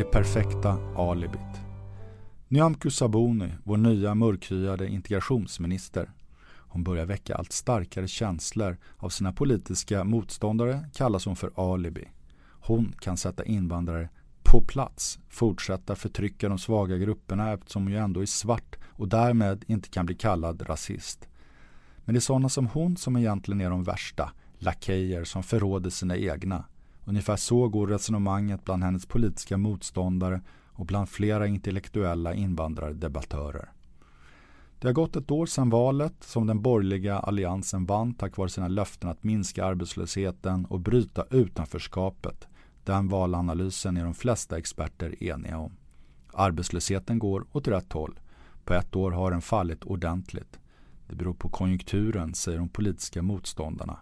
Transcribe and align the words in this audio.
Det 0.00 0.04
perfekta 0.04 0.78
alibit. 0.96 1.60
Nyamko 2.48 2.90
Sabuni, 2.90 3.52
vår 3.64 3.76
nya 3.76 4.14
mörkhyade 4.14 4.88
integrationsminister. 4.88 6.10
Hon 6.42 6.84
börjar 6.84 7.06
väcka 7.06 7.34
allt 7.34 7.52
starkare 7.52 8.08
känslor 8.08 8.76
av 8.96 9.08
sina 9.08 9.32
politiska 9.32 10.04
motståndare 10.04 10.88
kallas 10.94 11.26
hon 11.26 11.36
för 11.36 11.72
alibi. 11.72 12.08
Hon 12.60 12.94
kan 13.00 13.16
sätta 13.16 13.44
invandrare 13.44 14.08
på 14.42 14.60
plats, 14.60 15.18
fortsätta 15.28 15.96
förtrycka 15.96 16.48
de 16.48 16.58
svaga 16.58 16.96
grupperna 16.96 17.52
eftersom 17.52 17.82
hon 17.82 17.92
ju 17.92 17.98
ändå 17.98 18.20
är 18.20 18.26
svart 18.26 18.76
och 18.84 19.08
därmed 19.08 19.64
inte 19.66 19.88
kan 19.88 20.06
bli 20.06 20.14
kallad 20.14 20.68
rasist. 20.68 21.28
Men 22.04 22.14
det 22.14 22.18
är 22.18 22.20
sådana 22.20 22.48
som 22.48 22.66
hon 22.66 22.96
som 22.96 23.16
egentligen 23.16 23.60
är 23.60 23.70
de 23.70 23.84
värsta, 23.84 24.32
lakejer 24.58 25.24
som 25.24 25.42
förråder 25.42 25.90
sina 25.90 26.16
egna. 26.16 26.64
Ungefär 27.04 27.36
så 27.36 27.68
går 27.68 27.86
resonemanget 27.86 28.64
bland 28.64 28.84
hennes 28.84 29.06
politiska 29.06 29.56
motståndare 29.56 30.40
och 30.72 30.86
bland 30.86 31.08
flera 31.08 31.46
intellektuella 31.46 32.34
invandrardebattörer. 32.34 33.72
Det 34.78 34.88
har 34.88 34.92
gått 34.92 35.16
ett 35.16 35.30
år 35.30 35.46
sedan 35.46 35.70
valet 35.70 36.14
som 36.20 36.46
den 36.46 36.62
borgerliga 36.62 37.18
alliansen 37.18 37.86
vann 37.86 38.14
tack 38.14 38.36
vare 38.36 38.48
sina 38.48 38.68
löften 38.68 39.10
att 39.10 39.24
minska 39.24 39.64
arbetslösheten 39.64 40.64
och 40.66 40.80
bryta 40.80 41.24
utanförskapet. 41.30 42.48
Den 42.84 43.08
valanalysen 43.08 43.96
är 43.96 44.04
de 44.04 44.14
flesta 44.14 44.58
experter 44.58 45.24
eniga 45.24 45.58
om. 45.58 45.72
Arbetslösheten 46.32 47.18
går 47.18 47.46
åt 47.52 47.68
rätt 47.68 47.92
håll. 47.92 48.20
På 48.64 48.74
ett 48.74 48.96
år 48.96 49.10
har 49.10 49.30
den 49.30 49.42
fallit 49.42 49.84
ordentligt. 49.84 50.58
Det 51.08 51.16
beror 51.16 51.34
på 51.34 51.48
konjunkturen, 51.48 52.34
säger 52.34 52.58
de 52.58 52.68
politiska 52.68 53.22
motståndarna. 53.22 53.98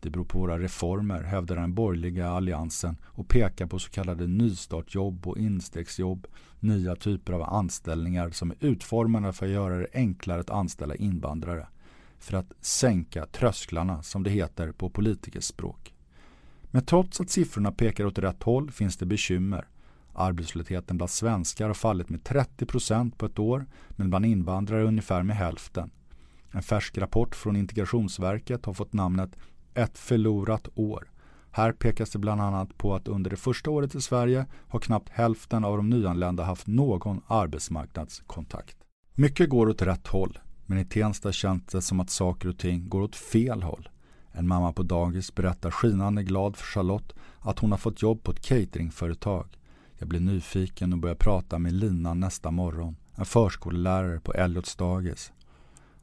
Det 0.00 0.10
beror 0.10 0.24
på 0.24 0.38
våra 0.38 0.58
reformer, 0.58 1.22
hävdar 1.22 1.56
den 1.56 1.74
borgerliga 1.74 2.28
alliansen 2.30 2.96
och 3.04 3.28
pekar 3.28 3.66
på 3.66 3.78
så 3.78 3.90
kallade 3.90 4.26
nystartjobb 4.26 5.26
och 5.26 5.38
instegsjobb, 5.38 6.26
nya 6.60 6.96
typer 6.96 7.32
av 7.32 7.42
anställningar 7.42 8.30
som 8.30 8.50
är 8.50 8.56
utformade 8.60 9.32
för 9.32 9.46
att 9.46 9.52
göra 9.52 9.76
det 9.76 9.86
enklare 9.94 10.40
att 10.40 10.50
anställa 10.50 10.94
invandrare. 10.94 11.66
För 12.18 12.36
att 12.36 12.52
sänka 12.60 13.26
trösklarna, 13.26 14.02
som 14.02 14.22
det 14.22 14.30
heter 14.30 14.72
på 14.72 14.90
politikerspråk. 14.90 15.94
Men 16.70 16.84
trots 16.84 17.20
att 17.20 17.30
siffrorna 17.30 17.72
pekar 17.72 18.04
åt 18.04 18.18
rätt 18.18 18.42
håll 18.42 18.70
finns 18.70 18.96
det 18.96 19.06
bekymmer. 19.06 19.68
Arbetslösheten 20.14 20.96
bland 20.96 21.10
svenskar 21.10 21.66
har 21.66 21.74
fallit 21.74 22.08
med 22.08 22.24
30 22.24 22.66
procent 22.66 23.18
på 23.18 23.26
ett 23.26 23.38
år, 23.38 23.66
men 23.90 24.10
bland 24.10 24.26
invandrare 24.26 24.84
ungefär 24.84 25.22
med 25.22 25.36
hälften. 25.36 25.90
En 26.50 26.62
färsk 26.62 26.98
rapport 26.98 27.34
från 27.34 27.56
Integrationsverket 27.56 28.66
har 28.66 28.74
fått 28.74 28.92
namnet 28.92 29.36
ett 29.74 29.98
förlorat 29.98 30.68
år. 30.74 31.10
Här 31.50 31.72
pekas 31.72 32.10
det 32.10 32.18
bland 32.18 32.40
annat 32.40 32.78
på 32.78 32.94
att 32.94 33.08
under 33.08 33.30
det 33.30 33.36
första 33.36 33.70
året 33.70 33.94
i 33.94 34.00
Sverige 34.00 34.46
har 34.68 34.80
knappt 34.80 35.08
hälften 35.08 35.64
av 35.64 35.76
de 35.76 35.90
nyanlända 35.90 36.42
haft 36.42 36.66
någon 36.66 37.20
arbetsmarknadskontakt. 37.26 38.76
Mycket 39.14 39.48
går 39.48 39.68
åt 39.68 39.82
rätt 39.82 40.06
håll, 40.06 40.38
men 40.66 40.78
i 40.78 40.84
Tensta 40.84 41.32
känns 41.32 41.64
det 41.64 41.82
som 41.82 42.00
att 42.00 42.10
saker 42.10 42.48
och 42.48 42.58
ting 42.58 42.88
går 42.88 43.00
åt 43.00 43.16
fel 43.16 43.62
håll. 43.62 43.88
En 44.32 44.48
mamma 44.48 44.72
på 44.72 44.82
dagis 44.82 45.34
berättar 45.34 45.70
skinande 45.70 46.22
glad 46.22 46.56
för 46.56 46.64
Charlotte 46.64 47.12
att 47.40 47.58
hon 47.58 47.70
har 47.70 47.78
fått 47.78 48.02
jobb 48.02 48.22
på 48.22 48.30
ett 48.30 48.40
cateringföretag. 48.40 49.46
Jag 49.98 50.08
blir 50.08 50.20
nyfiken 50.20 50.92
och 50.92 50.98
börjar 50.98 51.16
prata 51.16 51.58
med 51.58 51.72
Lina 51.72 52.14
nästa 52.14 52.50
morgon, 52.50 52.96
en 53.14 53.24
förskollärare 53.24 54.20
på 54.20 54.32
Elliots 54.32 54.76
dagis. 54.76 55.32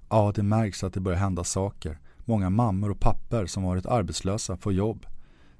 Ja, 0.10 0.32
det 0.36 0.44
märks 0.44 0.84
att 0.84 0.94
det 0.94 1.00
börjar 1.00 1.20
hända 1.20 1.44
saker. 1.44 2.00
Många 2.30 2.50
mammor 2.50 2.92
och 2.92 3.00
papper 3.00 3.45
som 3.45 3.64
varit 3.64 3.86
arbetslösa 3.86 4.58
får 4.58 4.73
jobb. 4.73 5.06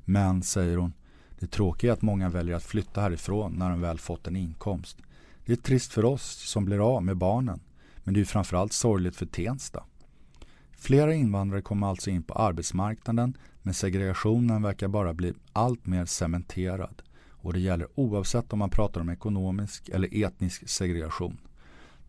Men, 0.05 0.43
säger 0.43 0.77
hon, 0.77 0.93
det 1.39 1.47
tråkiga 1.47 1.91
är 1.91 1.93
att 1.93 2.01
många 2.01 2.29
väljer 2.29 2.55
att 2.55 2.63
flytta 2.63 3.01
härifrån 3.01 3.53
när 3.53 3.69
de 3.69 3.81
väl 3.81 3.99
fått 3.99 4.27
en 4.27 4.35
inkomst. 4.35 4.97
Det 5.45 5.51
är 5.51 5.55
trist 5.55 5.93
för 5.93 6.05
oss 6.05 6.23
som 6.23 6.66
blir 6.66 6.95
av 6.95 7.03
med 7.03 7.17
barnen. 7.17 7.59
Men 8.03 8.13
det 8.13 8.19
är 8.19 8.25
framförallt 8.25 8.73
sorgligt 8.73 9.16
för 9.16 9.25
Tensta. 9.25 9.83
Flera 10.72 11.13
invandrare 11.13 11.61
kommer 11.61 11.88
alltså 11.88 12.09
in 12.09 12.23
på 12.23 12.33
arbetsmarknaden 12.33 13.38
men 13.61 13.73
segregationen 13.73 14.61
verkar 14.61 14.88
bara 14.88 15.13
bli 15.13 15.33
allt 15.53 15.85
mer 15.85 16.06
cementerad. 16.06 17.01
Och 17.29 17.53
det 17.53 17.59
gäller 17.59 17.88
oavsett 17.95 18.53
om 18.53 18.59
man 18.59 18.69
pratar 18.69 19.01
om 19.01 19.09
ekonomisk 19.09 19.89
eller 19.89 20.23
etnisk 20.23 20.69
segregation. 20.69 21.38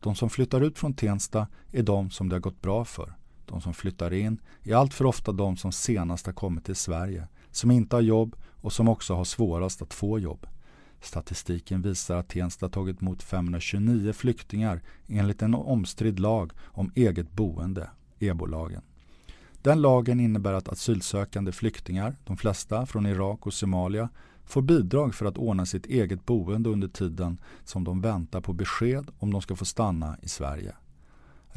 De 0.00 0.14
som 0.14 0.30
flyttar 0.30 0.60
ut 0.60 0.78
från 0.78 0.94
Tensta 0.94 1.46
är 1.72 1.82
de 1.82 2.10
som 2.10 2.28
det 2.28 2.34
har 2.34 2.40
gått 2.40 2.62
bra 2.62 2.84
för. 2.84 3.17
De 3.48 3.60
som 3.60 3.74
flyttar 3.74 4.12
in 4.12 4.40
är 4.62 4.74
alltför 4.74 5.04
ofta 5.04 5.32
de 5.32 5.56
som 5.56 5.72
senast 5.72 6.26
har 6.26 6.32
kommit 6.32 6.64
till 6.64 6.76
Sverige, 6.76 7.28
som 7.50 7.70
inte 7.70 7.96
har 7.96 8.00
jobb 8.00 8.36
och 8.60 8.72
som 8.72 8.88
också 8.88 9.14
har 9.14 9.24
svårast 9.24 9.82
att 9.82 9.94
få 9.94 10.18
jobb. 10.18 10.46
Statistiken 11.00 11.82
visar 11.82 12.16
att 12.16 12.28
Tensta 12.28 12.68
tagit 12.68 13.02
emot 13.02 13.22
529 13.22 14.12
flyktingar 14.12 14.82
enligt 15.06 15.42
en 15.42 15.54
omstridd 15.54 16.20
lag 16.20 16.52
om 16.64 16.92
eget 16.94 17.32
boende, 17.32 17.90
EBO-lagen. 18.18 18.82
Den 19.62 19.82
lagen 19.82 20.20
innebär 20.20 20.52
att 20.52 20.68
asylsökande 20.68 21.52
flyktingar, 21.52 22.16
de 22.24 22.36
flesta 22.36 22.86
från 22.86 23.06
Irak 23.06 23.46
och 23.46 23.54
Somalia, 23.54 24.08
får 24.44 24.62
bidrag 24.62 25.14
för 25.14 25.26
att 25.26 25.38
ordna 25.38 25.66
sitt 25.66 25.86
eget 25.86 26.26
boende 26.26 26.70
under 26.70 26.88
tiden 26.88 27.40
som 27.64 27.84
de 27.84 28.00
väntar 28.00 28.40
på 28.40 28.52
besked 28.52 29.10
om 29.18 29.32
de 29.32 29.42
ska 29.42 29.56
få 29.56 29.64
stanna 29.64 30.16
i 30.22 30.28
Sverige. 30.28 30.74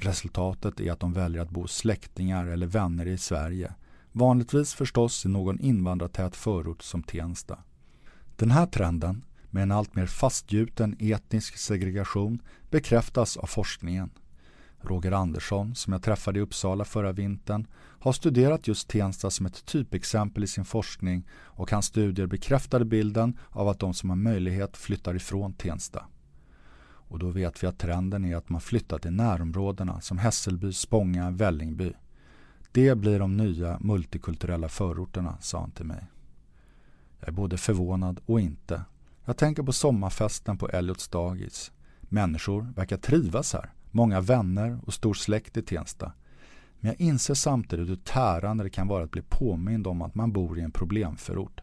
Resultatet 0.04 0.80
är 0.80 0.92
att 0.92 1.00
de 1.00 1.14
väljer 1.14 1.42
att 1.42 1.50
bo 1.50 1.62
hos 1.62 1.76
släktingar 1.76 2.46
eller 2.46 2.68
vänner 2.68 3.06
i 3.06 3.18
Sverige. 3.18 3.74
Vanligtvis 4.12 4.74
förstås 4.74 5.26
i 5.26 5.30
någon 5.30 5.60
invandrartät 5.60 6.36
förort 6.36 6.82
som 6.82 7.04
Tensta. 7.04 7.60
Den 8.36 8.52
här 8.52 8.66
trenden, 8.66 9.26
med 9.50 9.64
en 9.64 9.72
allt 9.72 9.96
mer 9.96 10.06
fastgjuten 10.06 10.96
etnisk 11.00 11.58
segregation, 11.58 12.42
bekräftas 12.70 13.38
av 13.38 13.46
forskningen. 13.46 14.10
Roger 14.82 15.12
Andersson, 15.12 15.76
som 15.76 15.94
jag 15.94 16.04
träffade 16.04 16.40
i 16.40 16.42
Uppsala 16.42 16.86
förra 16.86 17.12
vintern, 17.12 17.68
har 18.00 18.14
studerat 18.14 18.68
just 18.68 18.88
Tensta 18.88 19.30
som 19.30 19.46
ett 19.46 19.66
typexempel 19.66 20.44
i 20.44 20.48
sin 20.48 20.66
forskning 20.66 21.28
och 21.34 21.72
hans 21.72 21.86
studier 21.86 22.28
bekräftade 22.28 22.86
bilden 22.86 23.38
av 23.50 23.68
att 23.68 23.80
de 23.80 23.94
som 23.94 24.10
har 24.10 24.18
möjlighet 24.18 24.78
flyttar 24.78 25.16
ifrån 25.16 25.54
Tensta. 25.54 26.06
Och 27.12 27.20
då 27.20 27.30
vet 27.30 27.64
vi 27.64 27.68
att 27.68 27.78
trenden 27.78 28.26
är 28.26 28.36
att 28.36 28.50
man 28.50 28.62
flyttar 28.62 29.00
till 29.00 29.12
närområdena 29.12 30.02
som 30.02 30.18
Hässelby, 30.18 30.74
Spånga, 30.74 31.32
Vällingby. 31.32 31.94
Det 32.72 32.96
blir 32.96 33.20
de 33.20 33.38
nya 33.38 33.78
multikulturella 33.80 34.70
förorterna, 34.70 35.38
sa 35.42 35.60
han 35.60 35.72
till 35.72 35.86
mig. 35.86 36.08
Jag 37.20 37.28
är 37.28 37.32
både 37.32 37.58
förvånad 37.58 38.20
och 38.26 38.40
inte. 38.40 38.84
Jag 39.26 39.38
tänker 39.38 39.64
på 39.64 39.74
sommarfesten 39.74 40.58
på 40.58 40.70
Elliots 40.70 41.08
dagis. 41.08 41.72
Människor 42.02 42.74
verkar 42.76 42.98
trivas 42.98 43.54
här. 43.54 43.74
Många 43.92 44.22
vänner 44.22 44.80
och 44.86 44.94
stor 44.94 45.14
släkt 45.14 45.58
i 45.58 45.62
Tensta. 45.62 46.12
Men 46.80 46.92
jag 46.92 47.02
inser 47.02 47.34
samtidigt 47.34 47.90
hur 47.90 47.96
tärande 47.96 48.64
det 48.64 48.70
kan 48.70 48.88
vara 48.88 49.04
att 49.04 49.12
bli 49.12 49.22
påmind 49.22 49.88
om 49.88 50.02
att 50.02 50.16
man 50.16 50.32
bor 50.32 50.60
i 50.60 50.62
en 50.62 50.72
problemförort 50.72 51.62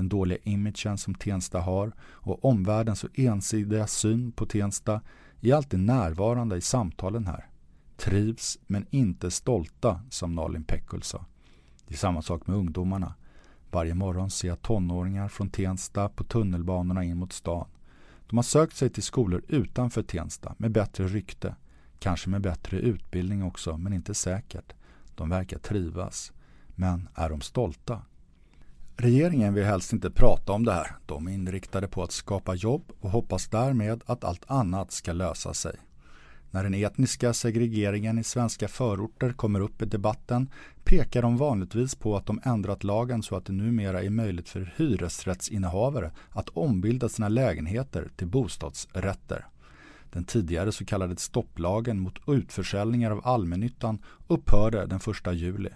den 0.00 0.08
dåliga 0.08 0.38
imagen 0.42 0.98
som 0.98 1.14
Tensta 1.14 1.60
har 1.60 1.92
och 2.00 2.44
omvärldens 2.44 2.98
så 2.98 3.08
ensidiga 3.14 3.86
syn 3.86 4.32
på 4.32 4.46
Tensta 4.46 5.00
är 5.40 5.54
alltid 5.54 5.80
närvarande 5.80 6.56
i 6.56 6.60
samtalen 6.60 7.26
här. 7.26 7.46
Trivs 7.96 8.58
men 8.66 8.86
inte 8.90 9.30
stolta, 9.30 10.00
som 10.10 10.34
Nalin 10.34 10.64
Pekul 10.64 11.02
sa. 11.02 11.24
Det 11.86 11.94
är 11.94 11.98
samma 11.98 12.22
sak 12.22 12.46
med 12.46 12.56
ungdomarna. 12.56 13.14
Varje 13.70 13.94
morgon 13.94 14.30
ser 14.30 14.48
jag 14.48 14.62
tonåringar 14.62 15.28
från 15.28 15.50
Tensta 15.50 16.08
på 16.08 16.24
tunnelbanorna 16.24 17.04
in 17.04 17.16
mot 17.16 17.32
stan. 17.32 17.68
De 18.26 18.38
har 18.38 18.42
sökt 18.42 18.76
sig 18.76 18.90
till 18.90 19.02
skolor 19.02 19.42
utanför 19.48 20.02
Tensta 20.02 20.54
med 20.58 20.72
bättre 20.72 21.06
rykte. 21.06 21.54
Kanske 21.98 22.30
med 22.30 22.40
bättre 22.40 22.78
utbildning 22.78 23.44
också, 23.44 23.76
men 23.76 23.92
inte 23.92 24.14
säkert. 24.14 24.72
De 25.14 25.28
verkar 25.28 25.58
trivas. 25.58 26.32
Men 26.66 27.08
är 27.14 27.30
de 27.30 27.40
stolta? 27.40 28.02
Regeringen 29.02 29.54
vill 29.54 29.64
helst 29.64 29.92
inte 29.92 30.10
prata 30.10 30.52
om 30.52 30.64
det 30.64 30.72
här. 30.72 30.96
De 31.06 31.28
är 31.28 31.32
inriktade 31.32 31.88
på 31.88 32.02
att 32.02 32.12
skapa 32.12 32.54
jobb 32.54 32.92
och 33.00 33.10
hoppas 33.10 33.48
därmed 33.48 34.02
att 34.06 34.24
allt 34.24 34.44
annat 34.46 34.92
ska 34.92 35.12
lösa 35.12 35.54
sig. 35.54 35.76
När 36.50 36.62
den 36.62 36.74
etniska 36.74 37.32
segregeringen 37.32 38.18
i 38.18 38.24
svenska 38.24 38.68
förorter 38.68 39.32
kommer 39.32 39.60
upp 39.60 39.82
i 39.82 39.86
debatten 39.86 40.50
pekar 40.84 41.22
de 41.22 41.36
vanligtvis 41.36 41.94
på 41.94 42.16
att 42.16 42.26
de 42.26 42.40
ändrat 42.44 42.84
lagen 42.84 43.22
så 43.22 43.36
att 43.36 43.44
det 43.44 43.52
numera 43.52 44.02
är 44.02 44.10
möjligt 44.10 44.48
för 44.48 44.72
hyresrättsinnehavare 44.76 46.10
att 46.30 46.48
ombilda 46.48 47.08
sina 47.08 47.28
lägenheter 47.28 48.08
till 48.16 48.26
bostadsrätter. 48.26 49.46
Den 50.12 50.24
tidigare 50.24 50.72
så 50.72 50.84
kallade 50.84 51.16
stopplagen 51.16 52.00
mot 52.00 52.18
utförsäljningar 52.28 53.10
av 53.10 53.26
allmännyttan 53.26 53.98
upphörde 54.28 54.86
den 54.86 55.00
1 55.26 55.34
juli. 55.34 55.70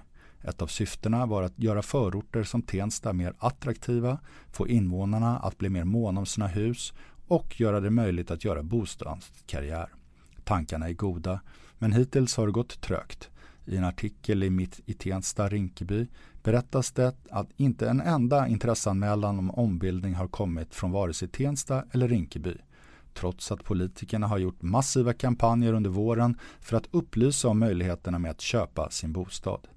Ett 0.44 0.62
av 0.62 0.66
syftena 0.66 1.26
var 1.26 1.42
att 1.42 1.58
göra 1.58 1.82
förorter 1.82 2.42
som 2.42 2.62
Tensta 2.62 3.12
mer 3.12 3.34
attraktiva, 3.38 4.18
få 4.52 4.68
invånarna 4.68 5.38
att 5.38 5.58
bli 5.58 5.68
mer 5.68 5.84
måna 5.84 6.20
om 6.20 6.26
sina 6.26 6.46
hus 6.46 6.92
och 7.26 7.60
göra 7.60 7.80
det 7.80 7.90
möjligt 7.90 8.30
att 8.30 8.44
göra 8.44 8.62
bostadskarriär. 8.62 9.88
Tankarna 10.44 10.88
är 10.88 10.92
goda, 10.92 11.40
men 11.78 11.92
hittills 11.92 12.36
har 12.36 12.46
det 12.46 12.52
gått 12.52 12.80
trögt. 12.80 13.30
I 13.66 13.76
en 13.76 13.84
artikel 13.84 14.42
i 14.42 14.50
Mitt 14.50 14.80
i 14.86 14.94
Tensta, 14.94 15.48
Rinkeby, 15.48 16.06
berättas 16.42 16.92
det 16.92 17.14
att 17.30 17.48
inte 17.56 17.88
en 17.88 18.00
enda 18.00 18.48
intresseanmälan 18.48 19.38
om 19.38 19.50
ombildning 19.50 20.14
har 20.14 20.28
kommit 20.28 20.74
från 20.74 20.90
vare 20.90 21.12
sig 21.14 21.28
Tensta 21.28 21.84
eller 21.92 22.08
Rinkeby 22.08 22.54
trots 23.14 23.52
att 23.52 23.64
politikerna 23.64 24.26
har 24.26 24.38
gjort 24.38 24.62
massiva 24.62 25.12
kampanjer 25.12 25.72
under 25.72 25.90
våren 25.90 26.38
för 26.60 26.76
att 26.76 26.88
upplysa 26.90 27.48
om 27.48 27.58
möjligheterna 27.58 28.18
med 28.18 28.30
att 28.30 28.40
köpa 28.40 28.90
sin 28.90 29.12
bostad. 29.12 29.68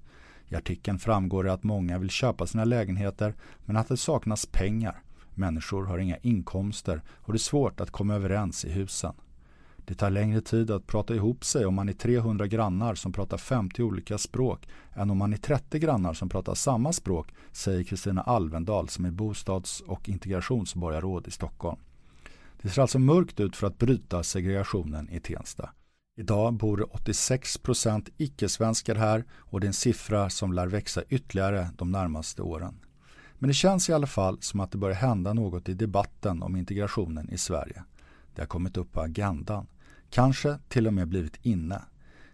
I 0.48 0.54
artikeln 0.54 0.98
framgår 0.98 1.44
det 1.44 1.52
att 1.52 1.64
många 1.64 1.98
vill 1.98 2.10
köpa 2.10 2.46
sina 2.46 2.64
lägenheter 2.64 3.34
men 3.64 3.76
att 3.76 3.88
det 3.88 3.96
saknas 3.96 4.46
pengar. 4.46 5.02
Människor 5.34 5.84
har 5.84 5.98
inga 5.98 6.16
inkomster 6.16 7.02
och 7.16 7.32
det 7.32 7.36
är 7.36 7.38
svårt 7.38 7.80
att 7.80 7.90
komma 7.90 8.14
överens 8.14 8.64
i 8.64 8.70
husen. 8.70 9.14
Det 9.88 9.94
tar 9.94 10.10
längre 10.10 10.40
tid 10.40 10.70
att 10.70 10.86
prata 10.86 11.14
ihop 11.14 11.44
sig 11.44 11.66
om 11.66 11.74
man 11.74 11.88
är 11.88 11.92
300 11.92 12.46
grannar 12.46 12.94
som 12.94 13.12
pratar 13.12 13.36
50 13.36 13.82
olika 13.82 14.18
språk 14.18 14.68
än 14.94 15.10
om 15.10 15.18
man 15.18 15.32
är 15.32 15.36
30 15.36 15.78
grannar 15.78 16.14
som 16.14 16.28
pratar 16.28 16.54
samma 16.54 16.92
språk, 16.92 17.34
säger 17.52 17.84
Kristina 17.84 18.22
Alvendal 18.22 18.88
som 18.88 19.04
är 19.04 19.10
bostads 19.10 19.80
och 19.80 20.08
integrationsborgarråd 20.08 21.28
i 21.28 21.30
Stockholm. 21.30 21.78
Det 22.62 22.68
ser 22.68 22.82
alltså 22.82 22.98
mörkt 22.98 23.40
ut 23.40 23.56
för 23.56 23.66
att 23.66 23.78
bryta 23.78 24.22
segregationen 24.22 25.10
i 25.10 25.20
Tensta. 25.20 25.70
Idag 26.18 26.54
bor 26.54 26.94
86 26.94 27.58
procent 27.58 28.08
icke-svenskar 28.16 28.94
här 28.94 29.24
och 29.38 29.60
det 29.60 29.64
är 29.64 29.68
en 29.68 29.74
siffra 29.74 30.30
som 30.30 30.52
lär 30.52 30.66
växa 30.66 31.02
ytterligare 31.08 31.68
de 31.76 31.92
närmaste 31.92 32.42
åren. 32.42 32.74
Men 33.38 33.48
det 33.48 33.54
känns 33.54 33.88
i 33.88 33.92
alla 33.92 34.06
fall 34.06 34.38
som 34.40 34.60
att 34.60 34.70
det 34.70 34.78
börjar 34.78 34.96
hända 34.96 35.32
något 35.32 35.68
i 35.68 35.74
debatten 35.74 36.42
om 36.42 36.56
integrationen 36.56 37.30
i 37.30 37.38
Sverige. 37.38 37.84
Det 38.34 38.42
har 38.42 38.46
kommit 38.46 38.76
upp 38.76 38.92
på 38.92 39.00
agendan. 39.00 39.66
Kanske 40.10 40.58
till 40.68 40.86
och 40.86 40.94
med 40.94 41.08
blivit 41.08 41.38
inne. 41.42 41.82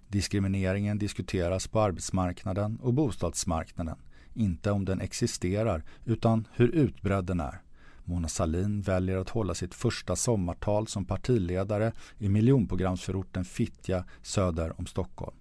Diskrimineringen 0.08 0.98
diskuteras 0.98 1.66
på 1.66 1.81
arbetsmarknaden 1.81 2.78
och 2.82 2.94
bostadsmarknaden. 2.94 3.96
Inte 4.34 4.70
om 4.70 4.84
den 4.84 5.00
existerar 5.00 5.84
utan 6.04 6.48
hur 6.52 6.69
utbredd 6.69 7.25
den 7.25 7.40
är. 7.40 7.62
Mona 8.05 8.29
Salin 8.29 8.83
väljer 8.83 9.17
att 9.17 9.29
hålla 9.29 9.55
sitt 9.55 9.75
första 9.75 10.17
sommartal 10.17 10.87
som 10.87 11.05
partiledare 11.05 11.93
i 12.19 12.29
miljonprogramsförorten 12.29 13.45
Fittja 13.45 14.05
söder 14.23 14.81
om 14.81 14.87
Stockholm. 14.87 15.37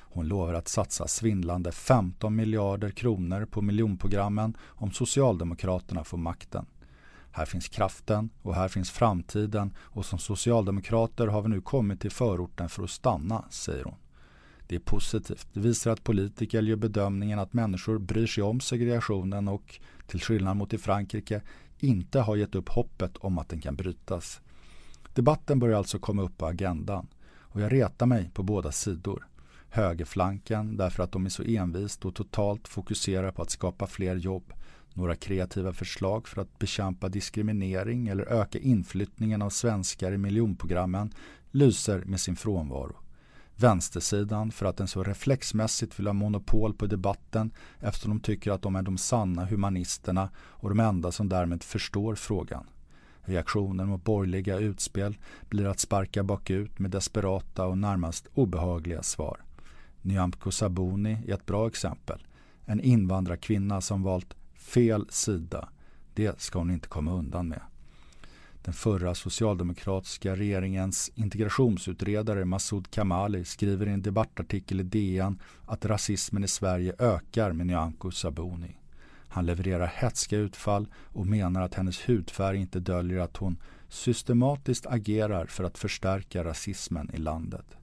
Hon 0.00 0.28
lovar 0.28 0.54
att 0.54 0.68
satsa 0.68 1.08
svindlande 1.08 1.72
15 1.72 2.36
miljarder 2.36 2.90
kronor 2.90 3.44
på 3.44 3.62
miljonprogrammen 3.62 4.56
om 4.66 4.92
Socialdemokraterna 4.92 6.04
får 6.04 6.18
makten. 6.18 6.66
Här 7.32 7.44
finns 7.46 7.68
kraften 7.68 8.30
och 8.42 8.54
här 8.54 8.68
finns 8.68 8.90
framtiden 8.90 9.74
och 9.78 10.04
som 10.04 10.18
socialdemokrater 10.18 11.26
har 11.26 11.42
vi 11.42 11.48
nu 11.48 11.60
kommit 11.60 12.00
till 12.00 12.10
förorten 12.10 12.68
för 12.68 12.84
att 12.84 12.90
stanna, 12.90 13.44
säger 13.50 13.84
hon. 13.84 13.94
Det 14.66 14.74
är 14.74 14.80
positivt. 14.80 15.48
Det 15.52 15.60
visar 15.60 15.90
att 15.90 16.04
politiker 16.04 16.62
gör 16.62 16.76
bedömningen 16.76 17.38
att 17.38 17.52
människor 17.52 17.98
bryr 17.98 18.26
sig 18.26 18.44
om 18.44 18.60
segregationen 18.60 19.48
och, 19.48 19.80
till 20.06 20.20
skillnad 20.20 20.56
mot 20.56 20.72
i 20.72 20.78
Frankrike, 20.78 21.42
inte 21.80 22.20
har 22.20 22.36
gett 22.36 22.54
upp 22.54 22.68
hoppet 22.68 23.16
om 23.16 23.38
att 23.38 23.48
den 23.48 23.60
kan 23.60 23.76
brytas. 23.76 24.40
Debatten 25.14 25.58
börjar 25.58 25.78
alltså 25.78 25.98
komma 25.98 26.22
upp 26.22 26.38
på 26.38 26.46
agendan 26.46 27.06
och 27.40 27.60
jag 27.60 27.72
retar 27.72 28.06
mig 28.06 28.30
på 28.34 28.42
båda 28.42 28.72
sidor. 28.72 29.28
Högerflanken 29.68 30.76
därför 30.76 31.02
att 31.02 31.12
de 31.12 31.26
är 31.26 31.30
så 31.30 31.42
envist 31.42 32.04
och 32.04 32.14
totalt 32.14 32.68
fokuserar 32.68 33.32
på 33.32 33.42
att 33.42 33.50
skapa 33.50 33.86
fler 33.86 34.16
jobb. 34.16 34.52
Några 34.94 35.14
kreativa 35.14 35.72
förslag 35.72 36.28
för 36.28 36.42
att 36.42 36.58
bekämpa 36.58 37.08
diskriminering 37.08 38.08
eller 38.08 38.32
öka 38.32 38.58
inflyttningen 38.58 39.42
av 39.42 39.50
svenskar 39.50 40.12
i 40.12 40.18
miljonprogrammen 40.18 41.10
lyser 41.50 42.04
med 42.04 42.20
sin 42.20 42.36
frånvaro. 42.36 42.96
Vänstersidan 43.60 44.50
för 44.50 44.66
att 44.66 44.76
den 44.76 44.88
så 44.88 45.02
reflexmässigt 45.02 45.98
vill 45.98 46.06
ha 46.06 46.12
monopol 46.12 46.74
på 46.74 46.86
debatten 46.86 47.50
eftersom 47.80 48.10
de 48.10 48.20
tycker 48.20 48.50
att 48.50 48.62
de 48.62 48.76
är 48.76 48.82
de 48.82 48.98
sanna 48.98 49.44
humanisterna 49.44 50.30
och 50.36 50.68
de 50.68 50.80
enda 50.80 51.12
som 51.12 51.28
därmed 51.28 51.62
förstår 51.62 52.14
frågan. 52.14 52.66
Reaktionen 53.20 53.88
mot 53.88 54.04
borgerliga 54.04 54.58
utspel 54.58 55.18
blir 55.48 55.66
att 55.66 55.80
sparka 55.80 56.22
bakut 56.22 56.78
med 56.78 56.90
desperata 56.90 57.66
och 57.66 57.78
närmast 57.78 58.28
obehagliga 58.34 59.02
svar. 59.02 59.40
Nyamko 60.02 60.50
Sabuni 60.50 61.18
är 61.28 61.34
ett 61.34 61.46
bra 61.46 61.66
exempel. 61.66 62.26
En 62.64 62.80
invandrarkvinna 62.80 63.80
som 63.80 64.02
valt 64.02 64.34
fel 64.54 65.06
sida. 65.10 65.68
Det 66.14 66.40
ska 66.40 66.58
hon 66.58 66.70
inte 66.70 66.88
komma 66.88 67.12
undan 67.12 67.48
med. 67.48 67.60
Den 68.68 68.74
förra 68.74 69.14
socialdemokratiska 69.14 70.36
regeringens 70.36 71.10
integrationsutredare 71.14 72.44
Massoud 72.44 72.90
Kamali 72.90 73.44
skriver 73.44 73.88
i 73.88 73.92
en 73.92 74.02
debattartikel 74.02 74.80
i 74.80 74.82
DN 74.82 75.40
att 75.66 75.84
rasismen 75.84 76.44
i 76.44 76.48
Sverige 76.48 76.94
ökar 76.98 77.52
med 77.52 77.66
Nyamko 77.66 78.10
Sabuni. 78.10 78.76
Han 79.28 79.46
levererar 79.46 79.86
hätska 79.86 80.36
utfall 80.36 80.86
och 80.94 81.26
menar 81.26 81.62
att 81.62 81.74
hennes 81.74 82.08
hudfärg 82.08 82.58
inte 82.58 82.80
döljer 82.80 83.18
att 83.18 83.36
hon 83.36 83.56
systematiskt 83.88 84.86
agerar 84.86 85.46
för 85.46 85.64
att 85.64 85.78
förstärka 85.78 86.44
rasismen 86.44 87.10
i 87.14 87.18
landet. 87.18 87.76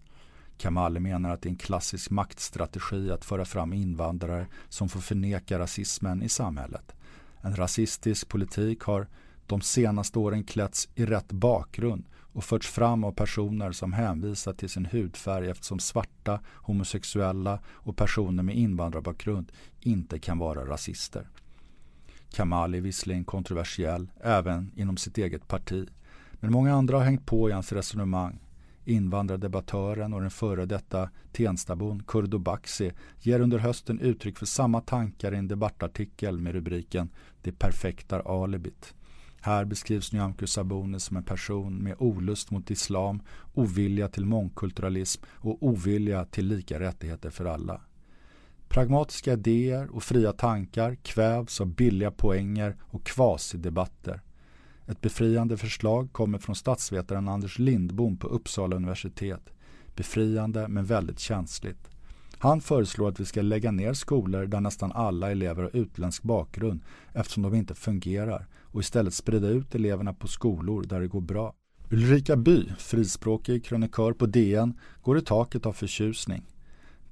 Kamali 0.58 1.00
menar 1.00 1.30
att 1.30 1.42
det 1.42 1.50
är 1.50 1.52
en 1.52 1.58
klassisk 1.58 2.12
maktstrategi 2.12 3.12
att 3.12 3.26
föra 3.26 3.46
fram 3.46 3.74
invandrare 3.74 4.48
som 4.70 4.90
får 4.90 5.00
förneka 5.00 5.60
rasismen 5.60 6.24
i 6.24 6.30
samhället. 6.30 6.96
En 7.42 7.56
rasistisk 7.56 8.30
politik 8.30 8.82
har 8.82 9.08
de 9.47 9.62
senaste 9.62 10.19
åren 10.19 10.44
klätts 10.44 10.89
i 10.95 11.06
rätt 11.06 11.31
bakgrund 11.31 12.06
och 12.36 12.44
förts 12.44 12.68
fram 12.68 13.03
av 13.03 13.12
personer 13.12 13.71
som 13.71 13.94
hänvisar 13.94 14.53
till 14.53 14.69
sin 14.69 14.86
hudfärg 14.86 15.50
eftersom 15.50 15.80
svarta, 15.80 16.39
homosexuella 16.56 17.59
och 17.68 17.97
personer 17.97 18.44
med 18.44 18.56
invandrarbakgrund 18.56 19.51
inte 19.81 20.19
kan 20.19 20.38
vara 20.38 20.65
rasister. 20.65 21.27
Kamal 22.31 22.75
är 22.75 22.81
visserligen 22.81 23.25
kontroversiell 23.25 24.12
även 24.24 24.71
inom 24.75 24.97
sitt 24.97 25.18
eget 25.18 25.48
parti 25.48 25.88
men 26.31 26.51
många 26.51 26.74
andra 26.74 26.98
har 26.98 27.06
hängt 27.06 27.25
på 27.25 27.50
i 27.50 27.51
hans 27.51 27.71
resonemang. 27.71 28.39
Invandrardebattören 28.86 30.13
och 30.13 30.21
den 30.21 30.31
före 30.31 30.65
detta 30.65 31.09
Tenstabon 31.31 32.03
Kurdo 32.03 32.38
Baxi 32.38 32.91
ger 33.21 33.39
under 33.39 33.57
hösten 33.57 34.00
uttryck 34.00 34.38
för 34.38 34.45
samma 34.45 34.81
tankar 34.81 35.33
i 35.33 35.38
en 35.38 35.48
debattartikel 35.48 36.39
med 36.39 36.53
rubriken 36.53 37.09
Det 37.41 37.51
perfekta 37.51 38.19
alibit. 38.19 38.94
Här 39.45 39.65
beskrivs 39.65 40.13
Nyamko 40.13 40.47
Sabuni 40.47 41.00
som 41.00 41.18
en 41.18 41.24
person 41.24 41.75
med 41.77 41.95
olust 42.00 42.51
mot 42.51 42.71
islam, 42.71 43.21
ovilja 43.53 44.07
till 44.07 44.25
mångkulturalism 44.25 45.24
och 45.27 45.63
ovilja 45.63 46.25
till 46.25 46.47
lika 46.47 46.80
rättigheter 46.80 47.30
för 47.30 47.45
alla. 47.45 47.81
Pragmatiska 48.68 49.33
idéer 49.33 49.95
och 49.95 50.03
fria 50.03 50.33
tankar 50.33 50.95
kvävs 50.95 51.62
av 51.62 51.68
billiga 51.68 52.12
poänger 52.12 52.75
och 52.81 53.03
kvasidebatter. 53.03 54.22
Ett 54.86 55.01
befriande 55.01 55.58
förslag 55.58 56.10
kommer 56.12 56.38
från 56.38 56.55
statsvetaren 56.55 57.29
Anders 57.29 57.60
Lindbom 57.60 58.17
på 58.17 58.27
Uppsala 58.27 58.75
universitet. 58.75 59.53
Befriande 59.96 60.67
men 60.67 60.86
väldigt 60.86 61.20
känsligt. 61.20 61.89
Han 62.38 62.62
föreslår 62.62 63.10
att 63.10 63.20
vi 63.20 63.25
ska 63.25 63.41
lägga 63.41 63.72
ner 63.72 63.93
skolor 63.93 64.46
där 64.46 64.62
nästan 64.62 64.91
alla 64.91 65.31
elever 65.31 65.63
har 65.63 65.75
utländsk 65.75 66.24
bakgrund 66.24 66.79
eftersom 67.13 67.43
de 67.43 67.55
inte 67.55 67.75
fungerar 67.75 68.48
och 68.75 68.82
istället 68.82 69.13
sprida 69.13 69.48
ut 69.48 69.75
eleverna 69.75 70.13
på 70.13 70.27
skolor 70.27 70.84
där 70.84 71.00
det 71.00 71.08
går 71.08 71.22
bra. 71.22 71.53
Ulrika 71.91 72.36
By, 72.36 72.65
frispråkig 72.77 73.65
krönikör 73.65 74.13
på 74.13 74.25
DN, 74.25 74.79
går 75.01 75.17
i 75.17 75.22
taket 75.22 75.65
av 75.65 75.74
förtjusning. 75.74 76.46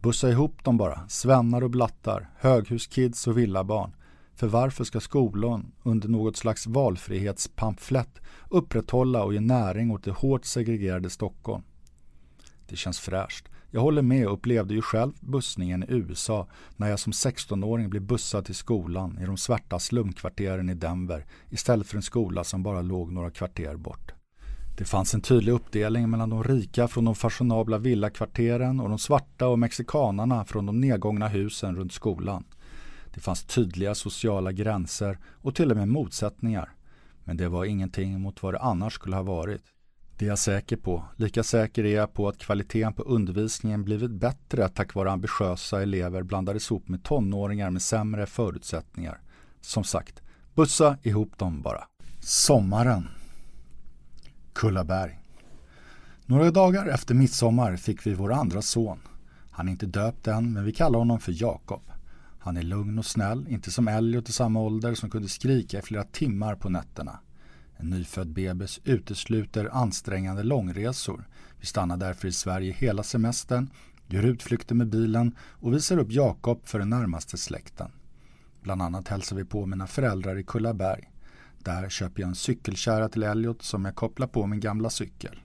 Bussa 0.02 0.30
ihop 0.30 0.64
dem 0.64 0.78
bara, 0.78 1.08
svennar 1.08 1.64
och 1.64 1.70
blattar, 1.70 2.30
höghuskids 2.38 3.28
och 3.28 3.38
villabarn. 3.38 3.96
För 4.36 4.48
varför 4.48 4.84
ska 4.84 5.00
skolan 5.00 5.72
under 5.84 6.10
något 6.10 6.38
slags 6.38 6.68
valfrihetspamflett 6.68 8.22
upprätthålla 8.50 9.24
och 9.24 9.34
ge 9.34 9.40
näring 9.40 9.92
åt 9.92 10.04
det 10.04 10.12
hårt 10.12 10.46
segregerade 10.46 11.10
Stockholm? 11.10 11.64
Det 12.68 12.76
känns 12.76 13.00
fräscht. 13.00 13.50
Jag 13.76 13.82
håller 13.82 14.02
med 14.02 14.28
och 14.28 14.34
upplevde 14.34 14.74
ju 14.74 14.82
själv 14.82 15.12
bussningen 15.20 15.84
i 15.84 15.86
USA 15.90 16.48
när 16.78 16.90
jag 16.90 17.00
som 17.00 17.14
16-åring 17.14 17.90
blev 17.90 18.02
bussad 18.02 18.46
till 18.46 18.56
skolan 18.56 19.20
i 19.22 19.26
de 19.26 19.38
svarta 19.38 19.80
slumkvarteren 19.80 20.70
i 20.70 20.74
Denver 20.74 21.26
istället 21.50 21.88
för 21.88 21.96
en 21.96 22.02
skola 22.02 22.44
som 22.44 22.64
bara 22.64 22.82
låg 22.82 23.12
några 23.12 23.32
kvarter 23.32 23.76
bort. 23.76 24.12
Det 24.78 24.86
fanns 24.86 25.14
en 25.14 25.22
tydlig 25.22 25.52
uppdelning 25.52 26.10
mellan 26.10 26.30
de 26.30 26.44
rika 26.44 26.88
från 26.88 27.06
de 27.06 27.16
fashionabla 27.16 27.78
villakvarteren 27.78 28.80
och 28.80 28.90
de 28.90 29.00
svarta 29.00 29.48
och 29.48 29.60
mexikanarna 29.60 30.46
från 30.46 30.66
de 30.66 30.82
nedgångna 30.82 31.28
husen 31.28 31.76
runt 31.76 31.94
skolan. 31.94 32.44
Det 33.14 33.20
fanns 33.20 33.44
tydliga 33.44 33.96
sociala 33.96 34.52
gränser 34.52 35.18
och 35.26 35.56
till 35.56 35.72
och 35.72 35.78
med 35.78 35.88
motsättningar. 35.88 36.70
Men 37.24 37.38
det 37.38 37.50
var 37.50 37.66
ingenting 37.66 38.22
mot 38.22 38.44
vad 38.44 38.54
det 38.54 38.60
annars 38.60 38.94
skulle 38.94 39.16
ha 39.16 39.24
varit. 39.24 39.62
Det 40.18 40.26
är 40.26 40.30
jag 40.30 40.40
säker 40.40 40.78
på. 40.78 41.06
Lika 41.16 41.44
säker 41.44 41.86
är 41.86 41.96
jag 41.96 42.14
på 42.14 42.28
att 42.28 42.38
kvaliteten 42.38 42.94
på 42.94 43.04
undervisningen 43.04 43.84
blivit 43.84 44.12
bättre 44.12 44.70
tack 44.70 44.94
vare 44.94 45.12
ambitiösa 45.12 45.82
elever 45.82 46.24
blandades 46.24 46.72
ihop 46.72 46.88
med 46.88 47.04
tonåringar 47.04 47.70
med 47.70 47.82
sämre 47.82 48.26
förutsättningar. 48.26 49.22
Som 49.62 49.84
sagt, 49.84 50.22
bussa 50.56 50.98
ihop 51.04 51.38
dem 51.38 51.62
bara. 51.62 51.84
Sommaren. 52.20 53.08
Kullaberg. 54.54 55.20
Några 56.26 56.52
dagar 56.52 56.88
efter 56.88 57.16
midsommar 57.16 57.76
fick 57.76 58.08
vi 58.08 58.14
vår 58.14 58.34
andra 58.34 58.62
son. 58.62 59.00
Han 59.52 59.68
är 59.68 59.72
inte 59.72 59.86
döpt 59.86 60.28
än, 60.28 60.54
men 60.54 60.66
vi 60.66 60.72
kallar 60.72 61.00
honom 61.00 61.20
för 61.20 61.34
Jakob. 61.42 61.82
Han 62.40 62.58
är 62.58 62.64
lugn 62.64 63.00
och 63.00 63.06
snäll, 63.06 63.46
inte 63.50 63.72
som 63.72 63.88
Elliot 63.88 64.30
i 64.30 64.32
samma 64.32 64.60
ålder 64.60 64.96
som 64.96 65.10
kunde 65.10 65.30
skrika 65.30 65.80
i 65.80 65.82
flera 65.82 66.04
timmar 66.04 66.56
på 66.56 66.70
nätterna. 66.70 67.20
En 67.84 67.90
nyfödd 67.90 68.28
bebis 68.28 68.80
utesluter 68.84 69.70
ansträngande 69.74 70.44
långresor. 70.44 71.28
Vi 71.60 71.66
stannar 71.66 71.98
därför 71.98 72.28
i 72.28 72.32
Sverige 72.32 72.74
hela 72.74 73.04
semestern, 73.04 73.70
gör 74.08 74.24
utflykter 74.24 74.76
med 74.76 74.90
bilen 74.90 75.36
och 75.40 75.74
visar 75.74 75.98
upp 75.98 76.12
Jakob 76.12 76.66
för 76.66 76.80
den 76.80 76.90
närmaste 76.90 77.38
släkten. 77.38 77.92
Bland 78.62 78.82
annat 78.82 79.08
hälsar 79.08 79.36
vi 79.36 79.46
på 79.46 79.66
mina 79.66 79.88
föräldrar 79.88 80.40
i 80.40 80.44
Kullaberg. 80.44 81.12
Där 81.60 81.90
köper 81.90 82.22
jag 82.22 82.30
en 82.30 82.36
cykelkärra 82.36 83.10
till 83.10 83.24
Elliot 83.24 83.62
som 83.62 83.86
jag 83.86 83.96
kopplar 83.96 84.28
på 84.28 84.48
min 84.48 84.60
gamla 84.60 84.90
cykel. 84.90 85.40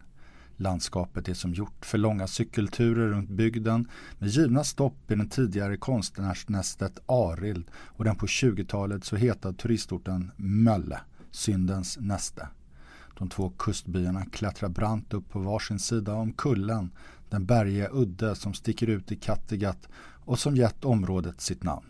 Landskapet 0.57 1.28
är 1.28 1.35
som 1.35 1.54
gjort 1.54 1.87
för 1.87 1.99
långa 1.99 2.26
cykelturer 2.26 3.09
runt 3.09 3.30
bygden 3.30 3.88
med 4.18 4.28
givna 4.28 4.64
stopp 4.64 5.11
i 5.11 5.14
den 5.14 5.28
tidigare 5.28 5.76
konstnärsnästet 5.76 6.99
Arild 7.07 7.71
och 7.75 8.04
den 8.04 8.16
på 8.16 8.26
20-talet 8.26 9.04
så 9.04 9.16
heta 9.16 9.52
turistorten 9.52 10.30
Mölle, 10.37 11.00
syndens 11.38 11.99
näste. 12.00 12.49
De 13.18 13.28
två 13.28 13.52
kustbyarna 13.59 14.25
klättrar 14.25 14.68
brant 14.68 15.14
upp 15.14 15.28
på 15.28 15.38
varsin 15.38 15.78
sida 15.78 16.14
om 16.14 16.33
kullen, 16.33 16.90
den 17.28 17.47
bergiga 17.47 17.88
udde 17.92 18.35
som 18.35 18.54
sticker 18.54 18.87
ut 18.87 19.12
i 19.12 19.16
Kattegatt 19.16 19.88
och 20.25 20.38
som 20.38 20.57
gett 20.57 20.85
området 20.85 21.40
sitt 21.40 21.62
namn. 21.62 21.87